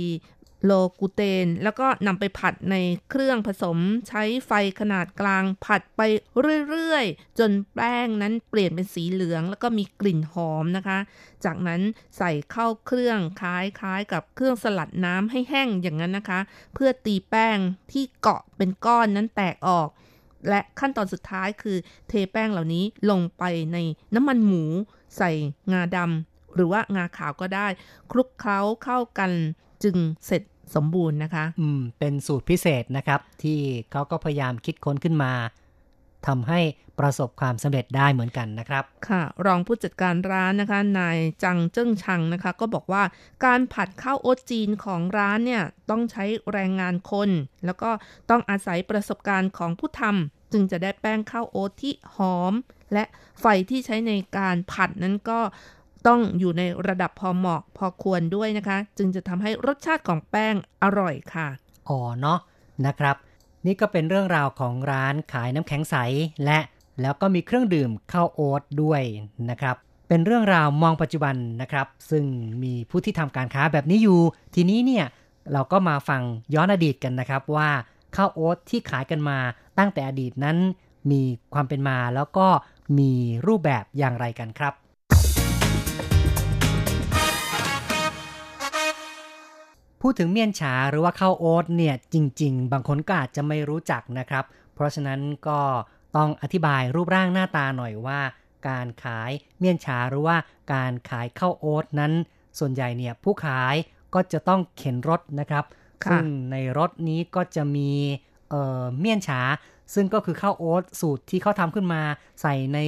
[0.66, 2.76] โลกูเตน แล้วก็นำไปผัดใน
[3.10, 3.78] เครื่องผสม
[4.08, 6.01] ใช้ไฟขนาดกลางผัดไป
[6.70, 10.97] เรื่อยๆ จนแป้งนั้นเปลี่ยนเป็นสีเหลือง แล้วก็มีกลิ่นหอมนะคะ
[11.45, 11.82] จากนั้น
[12.18, 16.39] ใส่เข้าเครื่องคล้ายๆ กับเครื่องสลัดน้ำให้แห้งอย่างนั้นนะคะ
[16.74, 17.58] เพื่อตีแป้ง
[17.91, 19.89] ที่เกาะเป็นก้อนนั้นแตกออก
[20.49, 21.78] และขั้นตอนสุดท้ายคือ
[22.08, 23.43] เทแป้งเหล่านี้ลงไป
[23.74, 23.78] ใน
[24.16, 24.64] น้ำมันหมู
[25.18, 25.32] ใส่
[25.72, 27.68] งาดำหรือว่างาขาวก็ได้
[28.12, 29.32] คลุกเคล้าเข้ากัน
[29.84, 29.95] จึง
[30.28, 30.41] เสร็จ
[30.75, 33.59] สมบูรณ์นะคะ อืม เป็นสูตรพิเศษนะครับ ที่
[33.91, 35.34] เขาก็พยายามคิดค้นขึ้นมา
[36.28, 36.59] ทำให้
[36.99, 43.03] ประสบความสำเร็จได้เหมือนกันนะครับ ค่ะ รองผู้จัดการร้านนะคะ นายจังเจิ้งชังนะคะ ก็บอกว่า
[43.45, 47.30] การผัดข้าวโอ๊ตจีนของร้านเนี่ย ต้องใช้แรงงานคน
[47.65, 47.89] แล้วก็
[48.30, 52.53] ต้องอาศัยประสบการณ์ของผู้ทำจึงจะได้แป้งข้าวโอ๊ตที่หอม
[52.93, 53.03] และ
[53.41, 55.39] ไฟที่ใช้ในการผัดนั้นก็
[56.08, 61.48] ต้องอยู่ในระดับพอเหมาะพอควรด้วยนะคะ จึงจะทำให้รสชาติของแป้งอร่อยค่ะ
[61.89, 62.39] อ๋อเนาะ
[62.86, 63.16] นะครับ
[63.66, 65.95] นี่ก็เป็นเรื่องราวของร้านขายน้ำแข็งใส
[66.45, 66.60] และ
[67.02, 69.02] แล้วก็มีเครื่องดื่มข้าวโอ๊ตด้วย
[69.50, 69.76] นะครับ
[70.08, 72.26] เป็นเรื่องราวมองปัจจุบันนะครับ ซึ่ง
[72.64, 74.20] มีผู้ที่ทำการค้าแบบนี้อยู่
[74.56, 75.06] ทีนี้เนี่ย
[75.54, 76.22] เราก็มาฟัง
[76.54, 77.70] ย้อนอดีตกันนะครับว่า
[78.16, 79.38] ข้าวโอ๊ตที่ขายกันมา
[79.78, 80.58] ตั้งแต่อดีตนั้น
[81.12, 81.22] มี
[81.54, 82.48] ความเป็นมาแล้วก็
[83.00, 83.12] มี
[83.48, 84.74] รูปแบบอย่างไรกันครับ
[90.02, 95.60] พูดถึงเมี่ยนฉาหรือว่าข้าวโอ๊ตเนี่ยจริง ๆ บางคนก็อาจจะไม่รู้จักนะครับ เพราะฉะนั้นก็
[96.16, 98.20] ต้องอธิบายรูปร่างหน้าตาหน่อยว่า
[98.70, 100.36] การขายเมี่ยนฉาหรือว่า
[100.74, 102.14] การขายข้าวโอ๊ตนั้น
[102.60, 103.76] ส่วนใหญ่เนี่ยผู้ขาย
[104.14, 105.66] ก็จะต้องเข็นรถนะครับ
[106.04, 107.91] ค่ะซึ่งในรถนี้ก็จะมี
[108.50, 109.41] เอ่อเมี่ยนฉา
[109.93, 112.02] ซึ่งก็คือข้าวโอ๊ตสูตรที่เขาทำขึ้นมา
[112.41, 112.80] ใส่ใน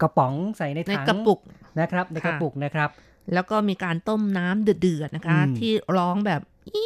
[0.00, 1.40] กระป๋องใส่ในในถังกระปุก
[1.80, 2.90] นะครับในกระค่ะปุกนะครับ
[3.34, 6.40] แล้วก็มีการต้มน้ำเดือดๆนะคะอืมที่ร้องแบบ
[6.74, 6.84] อี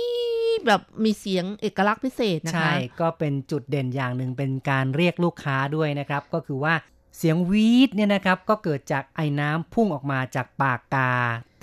[0.67, 6.75] แบบมีเสียงเอกลักษณ์พิเศษนะคะ ใช่ ก็เป็นจุดเด่นอย่างหนึ่งเป็นการเรียกลูกค้าด้วยนะครับ ก็คือว่า
[7.19, 11.13] เสียงวีดเนี่ยนะครับ ก็เกิดจากไอ้น้ำพุ่งออกมาจากปากกา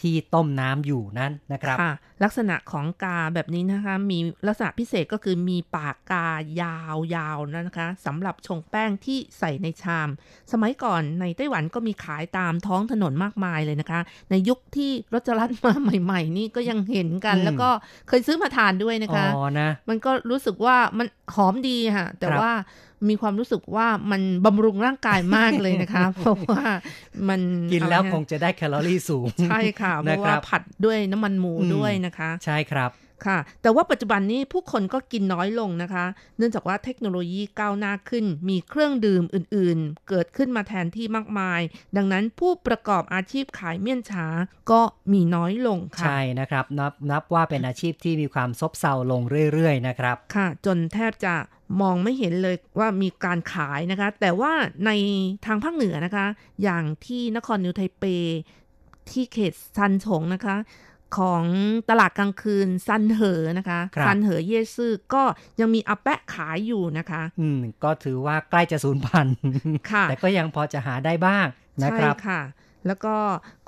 [0.01, 1.93] ที่ต้มน้ำอยู่นั้นนะครับค่ะ
[2.23, 6.27] ลักษณะของกาแบบนี้นะคะ มีลักษณะพิเศษก็คือมีปากกา
[6.61, 10.09] ยาวๆนะคะสำหรับชงแป้งที่ใส่ในชาม
[10.51, 13.99] สมัยก่อนในไต้หวันก็มีขายตามท้องถนนมากมายเลยนะคะ
[14.31, 17.69] ในยุคที่รจรัสมาใหม่ ๆ นี่ก็ยังเห็นกันอืมแล้วก็
[18.07, 22.51] เคยซื้อมาทานด้วยนะคะอ๋อนะมันก็รู้สึกว่ามันหอมดีค่ะ แต่ครับว่า
[23.09, 26.63] มีความรู้สึกว่ามันบำรุงร่างกายมากเลยนะคะ เพราะว่า
[27.29, 27.41] มัน
[27.73, 32.10] กินแล้วอะไระคงจะได้แคลอรี่สูง ใช่ค่ะ เพนะราะคว่ารับผัดด้วยน้ำมันหมูอืมด้วยนะคะ
[32.45, 32.91] ใช่ครับ
[33.27, 36.05] ค่ะ แต่ว่าปัจจุบันนี้ผู้คนก็กินน้อยลงนะคะ
[36.37, 41.61] เนื่องจากว่าเทคโนโลยีก้าวหน้าขึ้น มีเครื่องดื่มอื่นๆ เกิดขึ้นมาแทนที่มากมาย
[41.97, 44.27] ดังนั้นผู้ประกอบอาชีพขายเมี่ยนฉา
[44.71, 44.81] ก็
[45.11, 49.21] มีน้อยลงค่ะ ใช่นะครับ นับนับว่าเป็นอาชีพที่มีความซบเซาลง
[49.53, 51.35] เรื่อยๆ นะครับ ค่ะ จนแทบจะ
[51.81, 54.53] มองไม่เห็นเลยว่ามีการขายนะคะ แต่ว่า
[54.85, 54.91] ใน
[55.45, 56.25] ทางภาคเหนือนะคะ
[56.63, 58.03] อย่างที่นครนิวไทเป
[59.11, 60.55] ที่เขตซันฉงนะคะ
[61.17, 61.43] ของ
[61.89, 65.23] ตลาดกลางคืนซันเหอนะคะครับซันเหอเยซื่อก็
[65.59, 69.37] ยังมีอาแปะขายอยู่นะคะ อืมก็ถือว่าใกล้จะสูญพันธุ์
[69.91, 71.45] ค่ะแต่ก็ยังพอจะหาได้บ้าง
[71.83, 72.41] นะครับใช่ค่ะ
[72.87, 73.13] แล้วก็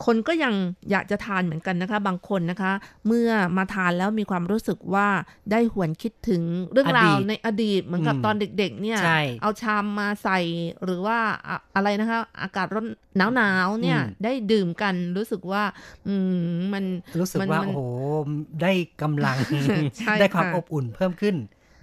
[0.06, 0.54] คนก็ยัง
[0.92, 2.72] อยากจะทานเหมือนกันนะคะ บางคนนะคะ
[3.08, 5.08] เมื่อมาทานแล้วมีความรู้สึกว่า
[5.52, 6.42] ได้หวนคิดถึง
[6.72, 10.40] เรื่องอราดีวตในอดีตเหมือนกับอืมตอนเด็ก ๆ เนี่ยใช่เอาชามมาใส่
[10.84, 12.88] หรือว่าอะอะไรนะคะ อากาศร้อน
[13.36, 15.64] หนาวๆเนี่ยอืมได้ดื่มกันรู้สึกว่า
[16.08, 16.84] อืมมัน
[17.20, 17.80] รู้สึกมันว่ามันโอ้โห
[18.62, 19.38] ได้กำลัง
[20.00, 21.36] ใช่ได้ความค่ะอบอุ่นเพิ่มขึ้น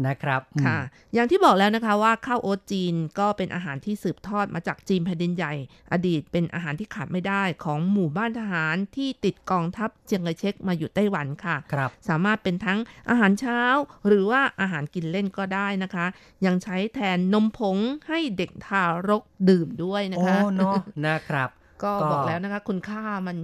[0.06, 0.78] นะครับอืมค่ะ
[1.14, 5.54] อย่างที่บอกแล้วนะคะว่าข้าวโอ๊ตจีนก็เป็นอาหารที่สืบทอดมาจากจีนแผ่นดินใหญ่
[5.92, 12.78] อดีตเป็นอาหารที่ขาดไม่ได้ของหมู่บ้านทหารที่ติดกองทัพเจียงไคเชกมาอยู่ไต้หวันค่ะครับสามารถเป็นทั้ง
[13.10, 13.60] อาหารเช้า
[14.06, 16.06] หรือว่าอาหารกินเล่นก็ได้นะคะ
[16.46, 17.76] ยังใช้แทนนมผง
[18.08, 20.76] ให้เด็กทารกดื่มด้วยนะโอ้คะเนาะ
[21.06, 21.48] นะครับ
[21.82, 23.36] ก็ก็บอกแล้วนะคะ คุณค่ามัน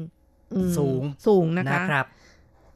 [0.55, 2.07] อืมสูงสูงนะคะนะครับ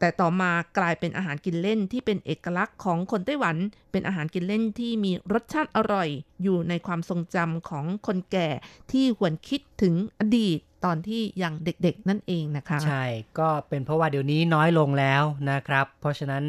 [0.00, 3.56] แต่ต่อมากลายเป็นอาหารกินเล่นที่เป็นเอกลักษณ์ของคนไต้หวัน
[3.92, 6.08] เป็นอาหารกินเล่นที่มีรสชาติอร่อย
[6.42, 8.48] อยู่ในความทรงจำของคนแก่
[8.92, 13.04] ที่หวนคิดถึงอดีตตอนที่ยังเด็กๆนั่นเองนะคะ ใช่
[13.38, 16.44] ก็เป็นเพราะว่าเดี๋ยวนี้น้อยลงแล้วนะครับ เพราะฉะนั้น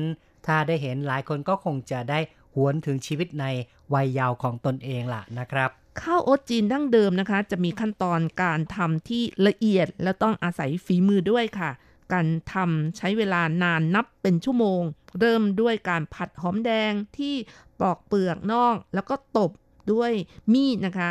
[0.48, 2.20] ถ้าได้เห็นหลายคนก็คงจะได้
[2.56, 3.46] หวนถึงชีวิตใน
[3.94, 5.70] วัยเยาว์ของตนเองล่ะนะครับ
[6.02, 11.72] ข้าวโอ๊ตจีนดั้งเดิมนะคะ จะมีขั้นตอนการทำที่ละเอียดและต้องอาศัยฝีมือด้วยค่ะ
[12.14, 14.82] การทำใช้เวลานานนับเป็นชั่วโมง
[15.20, 17.34] เริ่มด้วยการผัดหอมแดงที่
[17.80, 19.52] ปอกเปลือกนอก แล้วก็ตบ
[19.94, 20.12] ด้วย
[20.54, 21.10] มีดนะคะ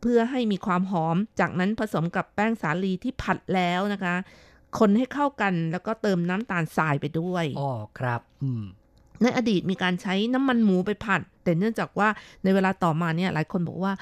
[0.00, 4.14] เพื่อให้มีความหอม จากนั้นผสมกับแป้งสาลีที่ผัดแล้วนะคะ
[4.78, 8.64] คนให้เข้ากันแล้วก็เติมน้ำตาลทรายไปด้วยอ๋อครับอืม
[9.22, 12.08] ในอดีตมีการใช้น้ำมันหมูไปผัด แต่เนื่องจากว่า
[12.44, 13.92] ในเวลาต่อมาเนี่ยหลายคนบอกว่า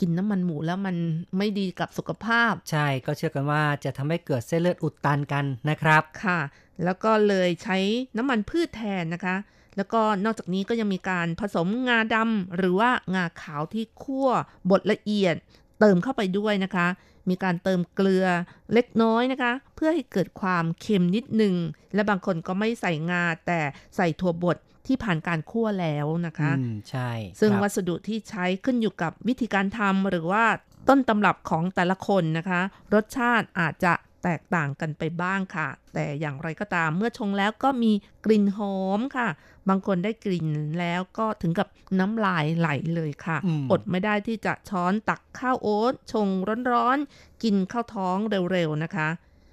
[0.00, 0.96] กินน้ำมันหมูแล้วมัน
[1.38, 6.40] ไม่ดีกับสุขภาพ ใช่ก็เชื่อกันว่าจะทำให้เกิดเส้นเลือดอุดตันกันนะครับค่ะ
[6.84, 7.78] แล้วก็เลยใช้
[8.16, 9.36] น้ำมันพืชแทนนะคะ
[9.76, 14.28] แล้วก็นอกจากนี้ก็ยังมีการผสมงาดำหรือว่างาขาวที่คั่ว
[14.70, 15.34] บดละเอียด
[15.80, 16.86] เติมเข้าไปด้วยนะคะ
[17.28, 18.26] มีการเติมเกลือ
[18.72, 21.54] เล็กน้อยนะคะ เพื่อให้เกิดความเค็มนิดหนึ่ง
[21.94, 23.60] และบางคนก็ไม่ใส่งาแต่
[23.96, 24.56] ใส่ถั่วบด
[24.86, 27.10] ที่ผ่านการคั่วแล้วนะคะอืมใช่
[27.40, 30.44] ซึ่งครับวัสดุที่ใช้ขึ้นอยู่กับวิธีการทำหรือว่า
[30.88, 32.60] ต้นตำรับของแต่ละคนนะคะ
[32.94, 37.92] รสชาติอาจจะแตกต่างกันไปบ้างค่ะ แต่อย่างไรก็ตามเมื่อชงแล้วก็มี
[38.24, 39.28] กลิ่นหอมค่ะ
[39.68, 40.48] บางคนได้กลิ่น
[40.80, 41.68] แล้วก็ถึงกับ
[42.00, 46.28] น้ำลายไหลเลยค่ะอืมอดไม่ได้ที่จะช้อนตักข้าวโอ๊ตชง
[46.72, 48.16] ร้อนๆ กินข้าวท้อง
[48.52, 49.08] เร็วๆนะคะ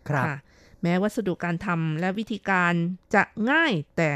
[0.09, 0.35] ครับค่ะ
[0.83, 2.73] แม้วัสดุการทำและวิธีการ
[3.15, 4.09] จะง่ายแต่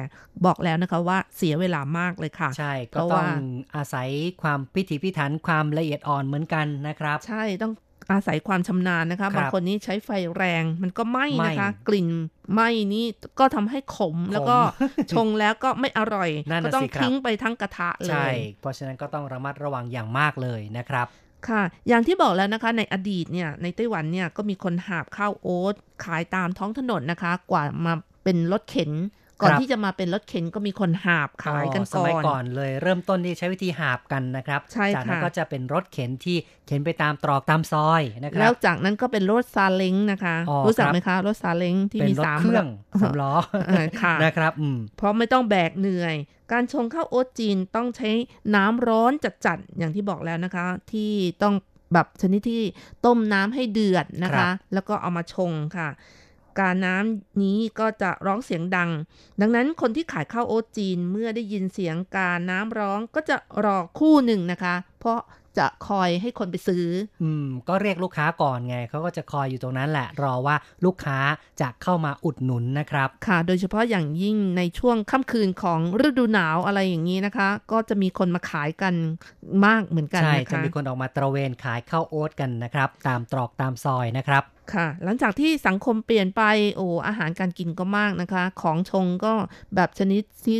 [0.45, 3.39] บอกแล้วนะคะว่าเสียเวลามากเลยค่ะ ใช่เพก็ราะต้อว่าง
[3.75, 4.09] อาศัย
[4.41, 7.73] ความพิถีพิถันความละเอียดอ่อนเหมือนกันนะครับ ใช่ต้อง
[8.11, 12.09] อาศัยความชำนาญนะคะครับบางคนนี้ใช้ไฟแรงมันก็ไหม้นะคะไหม้กลิ่น
[12.53, 13.05] ไหม้นี่
[13.39, 14.57] ก็ทำให้ขมแล้วก็
[15.13, 21.07] ชงแล้วก็ไม่อร่อยนั่นน่ะก็ต้องสิครับทิ้งไปทั้งกระทะเลใช่ยเพราะฉะนั้นก็ต้องระมัดระวังอย่างมากเลยนะครับ
[21.49, 27.93] ค่ะ อย่างที่บอกแล้วนะคะในอดีตเนี่ยในไต้หวันเนี่ยก็มีคนหาบข้าวโอ๊ตขายตามท้องถนนนะคะ กว่ามา
[28.23, 28.91] เป็นรถเข็น
[29.41, 42.67] ก่อนครับที่จะมาเป็นรถเข็นก็มีคนหาบขายกันสก่อมัยนก่อนเลย เริ่มต้นที่ใช้วิธีหาบกันนะครับใช่จากนั้นค่ะก็จะเป็นรถเข็นที่เข็นไปตามตรอกตามซอยนะคแล้รัวบจากนั้นก็เป็นรถซาเล้งนะคะอ๋อรู้จักครับไหมคะรถซาเล้งที่เป็นมีรถสามเครื่อง
[43.01, 43.33] สำล้อ
[43.67, 46.15] เออค่ะนะครับอืมเพราะไม่ต้องแบกเหนื่อย
[46.51, 48.09] การชงข้าวโอ๊ตจีนต้องใช้
[48.55, 49.11] น้ำร้อน
[49.45, 51.11] จัดๆอย่างที่บอกแล้วนะคะ ที่
[51.43, 51.55] ต้อง
[51.93, 52.63] แบบชนิดที่
[53.05, 55.89] ต้มน้ำให้เดือดนะครัคะบแล้วก็เอามาชงค่ะ
[56.59, 58.89] การน้ำนี้ก็จะร้องเสียงดัง
[59.41, 63.35] ดังนั้นคนที่ขายข้าวโอ๊ตจีนเมื่อได้ยินเสียงการน้ำร้องก็จะ
[63.65, 65.19] รอครู่หนึ่งนะคะ เพราะ
[65.61, 66.85] จะคอยให้คนไปซื้อ
[67.23, 71.17] อืม ก็เรียกลูกค้าก่อนไง เขาก็จะคอยอยู่ตรงนั้นแหละ รอว่าลูกค้า
[71.61, 78.93] จะเข้ามาอุดหนุนนะครับ ค่ะ โดยเฉพาะอย่างยิ่งในช่วงค่ำคืนของฤดูหนาวอะไรอย่างนี้นะคะ ก็จะมีคนมาขายกัน
[79.65, 84.43] มากเหมือนกันใช่นะคะจะมีคนออกมาตระเวนขายข้าวโอ๊ตกันนะครับ ตามตรอกตามซอยนะครับ
[84.73, 86.43] ค่ะ หลังจากที่สังคมเปลี่ยนไป
[86.75, 89.33] โอ้อาหารการกินก็มากนะคะ ของชงก็
[89.75, 90.59] แบบชนิดที่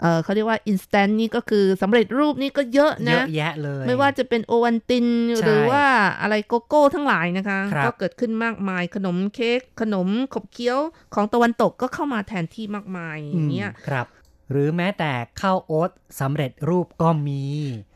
[0.00, 5.06] เอ่อเขาเรียกว่า instant นี่ก็คือสำเร็จรูปนี่ก็เยอะเยนะอะแยะเลย ไม่ว่าจะเป็นโอวัลติน
[5.36, 5.84] ใช่หรือว่า
[6.20, 10.78] อะไรโกโก้ทั้งหลายนะคะครับก็เกิดขึ้นมากมายขนมเค้กขนมขบเคี้ยว
[11.14, 14.06] ของตะวันตกก็เข้ามาแทนที่มากมายอย่างเงี้ยมครับ
[14.50, 15.90] หรือแม้แต่ข้าวโอ๊ต
[16.20, 17.44] สำเร็จรูปก็มี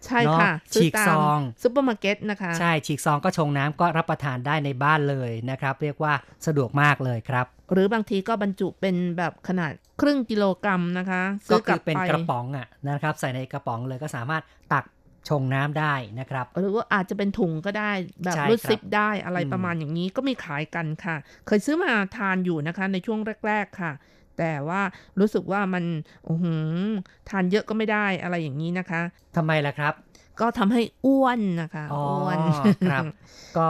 [0.07, 6.13] ใช่เนาค่ะฉีกตามซองซุปเปอร์มาร์เก็ตนะคะ ใช่ฉีกซองก็ชงน้ำก็รับประทานได้ในบ้านเลยนะครับ เรียกว่า
[6.47, 14.43] สะดวกมากเลยครับ หรือบางทีก็บรรจุเป็นแบบขนาดครึ่งกิโลกรัมนะคะก็ซื้อกคืลัอบเป็นไปกระป๋องอะนะครับ ใส่ในกระป๋องเลยก็สามารถ
[14.73, 14.85] ตัก
[15.29, 17.91] ชงน้ำได้นะครับ หรือว่าอาจจะเป็นถุงก็ได้
[18.25, 23.93] แบบใช่รูดครับซิปได้อะไรอืมประมาณอย่างนี้ก็มีขายกันค่ะ เคยซื้อมาทานอยู่นะคะในช่วงแรก ๆ ค่ะ
[24.41, 24.83] แต่ว่า
[25.21, 25.85] รู้สึกว่ามัน
[26.25, 26.45] โอ้โห
[27.29, 29.01] ทานเยอะก็ไม่ได้อะไรอย่างนี้นะคะ
[29.37, 29.95] ทำไมล่ะครับ
[30.41, 32.39] ก็ทำให้อ้วนนะคะอ๋ออ้วน
[32.91, 33.05] ครับ
[33.59, 33.69] ก็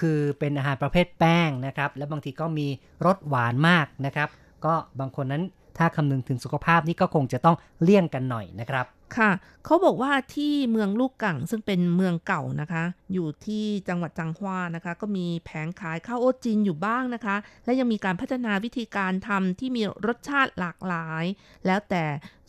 [0.00, 2.66] คือเป็นอาหารประเภทแป้งนะครับ และบางทีก็มี
[3.06, 4.28] รสหวานมากนะครับ
[4.64, 5.42] ก็บางคนนั้น
[5.78, 9.30] ถ้าคำนึงถึงสุขภาพนี่ก็คงจะต้องเลี่ยงกันหน่อยนะครับค่ะ
[9.64, 21.24] เขาบอกว่าที่เมืองลูกกังซึ่งเป็นเมืองเก่านะคะ อยู่ที่จังหวัดจังหวานะคะ ก็มีแผงขายข้าวโอ๊ตจีนอยู่บ้างนะคะ และยังมีการพัฒนาวิธีการทำที่มีรสชาติหลากหลาย
[21.66, 22.04] แล้วแต่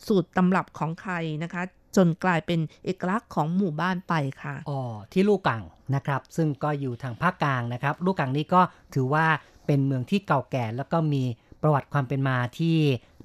[0.06, 1.12] สูตรตำรับของใคร
[1.42, 1.62] นะคะ
[1.96, 4.80] จนกลายเป็นเอกลักษณ์ของหมู่บ้านไปค่ะอ๋อ
[5.12, 5.62] ที่ลูกกัง
[5.94, 8.60] นะครับ ซึ่งก็อยู่ทางภาคกลางนะครับ ลูกกังนี่ก็
[8.94, 9.26] ถือว่า
[9.66, 11.22] เป็นเมืองที่เก่าแก่แล้วก็มี
[11.62, 12.76] ประวัติความเป็นมาที่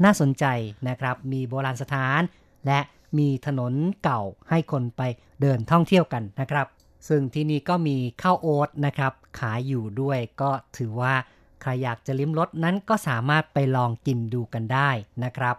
[0.04, 0.45] น่าสนใจ
[0.88, 2.22] นะครับ มีโบราณสถาน
[2.68, 2.80] และ
[3.18, 3.74] มีถนน
[4.04, 5.02] เก่าให้คนไป
[5.41, 6.68] เดินท่องเที่ยวกันนะครับ
[7.08, 11.14] ซึ่งที่นี่ก็มีข้าวโอ๊ตนะครับ ขายอยู่ด้วยก็ถือว่า
[11.62, 14.89] ใครอยากจะลิ้มรสนั้นก็สามารถไปลองกินดูกันได้
[15.24, 15.56] นะครับ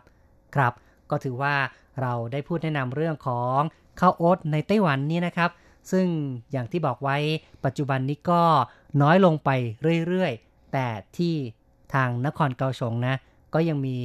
[0.55, 0.73] ครับ
[1.11, 1.55] ก็ถือว่า
[2.01, 3.61] เราได้พูดแนะนำเรื่องของ
[4.01, 5.51] ข้าวโอ๊ตในไต้หวันนี่นะครับ
[5.93, 6.07] ซึ่ง
[6.53, 7.17] อย่างที่บอกไว้
[7.65, 8.43] ปัจจุบันนี้ก็
[9.03, 9.51] น้อยลงไป
[10.07, 10.87] เรื่อยๆ แต่
[11.17, 11.35] ที่
[11.95, 13.17] ทางนครเกาสงนะ
[13.55, 13.97] ก็ยังมี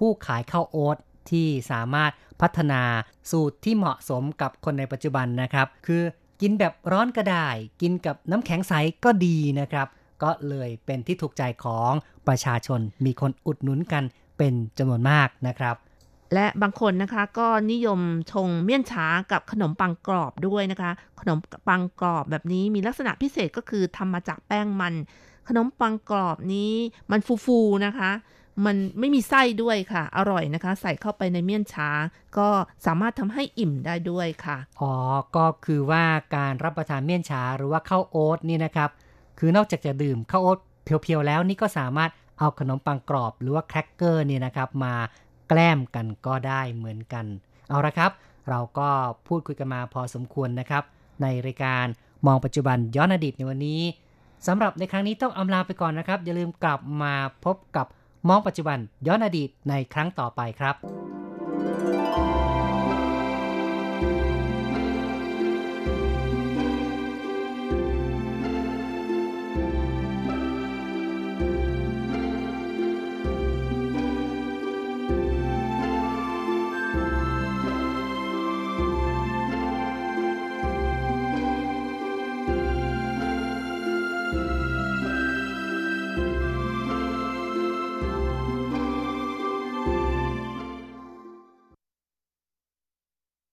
[0.00, 0.96] ผู้ขายข้าวโอ๊ต
[1.30, 2.82] ที่สามารถพัฒนา
[3.30, 6.02] สูตรที่เหมาะสมกับคนในปัจจุบันนะครับ คือ
[6.40, 7.48] กินแบบร้อนก็ได้
[7.82, 8.72] กินกับน้ำแข็งใส
[9.04, 9.88] ก็ดีนะครับ
[10.22, 11.92] ก็เลยเป็นที่ถูกใจของ
[12.28, 14.04] ประชาชนมีคนอุดหนุนกัน
[14.38, 15.76] เป็นจำนวนมากนะครับ
[16.34, 18.00] และบางคนนะคะก็นิยม
[18.32, 20.90] ชงเมี่ยนช้ากับขนมปังกรอบด้วยนะคะ
[21.20, 21.38] ขนม
[21.68, 24.94] ปังกรอบแบบนี้มีลักษณะพิเศษก็คือทำมาจากแป้งมัน
[25.48, 26.72] ขนมปังกรอบนี้
[27.10, 28.10] มันฟูๆนะคะ
[28.64, 31.88] มันไม่มีไส้ด้วยค่ะ อร่อยนะคะ ใส่เข้าไปในเมี่ยนช้า
[32.38, 32.48] ก็
[32.86, 34.94] สามารถทำให้อิ่มได้ด้วยค่ะ อ๋อ
[35.36, 36.04] ก็คือว่า
[36.36, 38.90] การรับประทานเมี่ยนช้าหรือว่าข้าวโอ๊ตนี่นะครับ
[39.38, 44.94] คือนอกจากจะดื่มข้าวโอ๊ตเพียวๆแล้วนี่ก็สามารถเอาขนมปังกรอบหรือว่าแครกเกอร์นี่นะครับ มา
[45.48, 47.26] แกล้มกันก็ได้เหมือนกัน
[47.68, 48.10] เอาละครับ
[48.48, 48.88] เราก็
[49.26, 50.82] พูดคุยกันมาพอสมควรนะครับ
[51.22, 51.86] ในรายการ
[52.26, 53.80] มองปัจจุบันย้อนอดีตในวันนี้
[54.46, 57.86] สำหรับในครั้งนี้ต้องอำลาไปก่อนนะครับ อย่าลืมกลับมาพบกับ
[58.28, 60.76] มองปัจจุบันย้อนอดีตในครั้งต่อไปครับ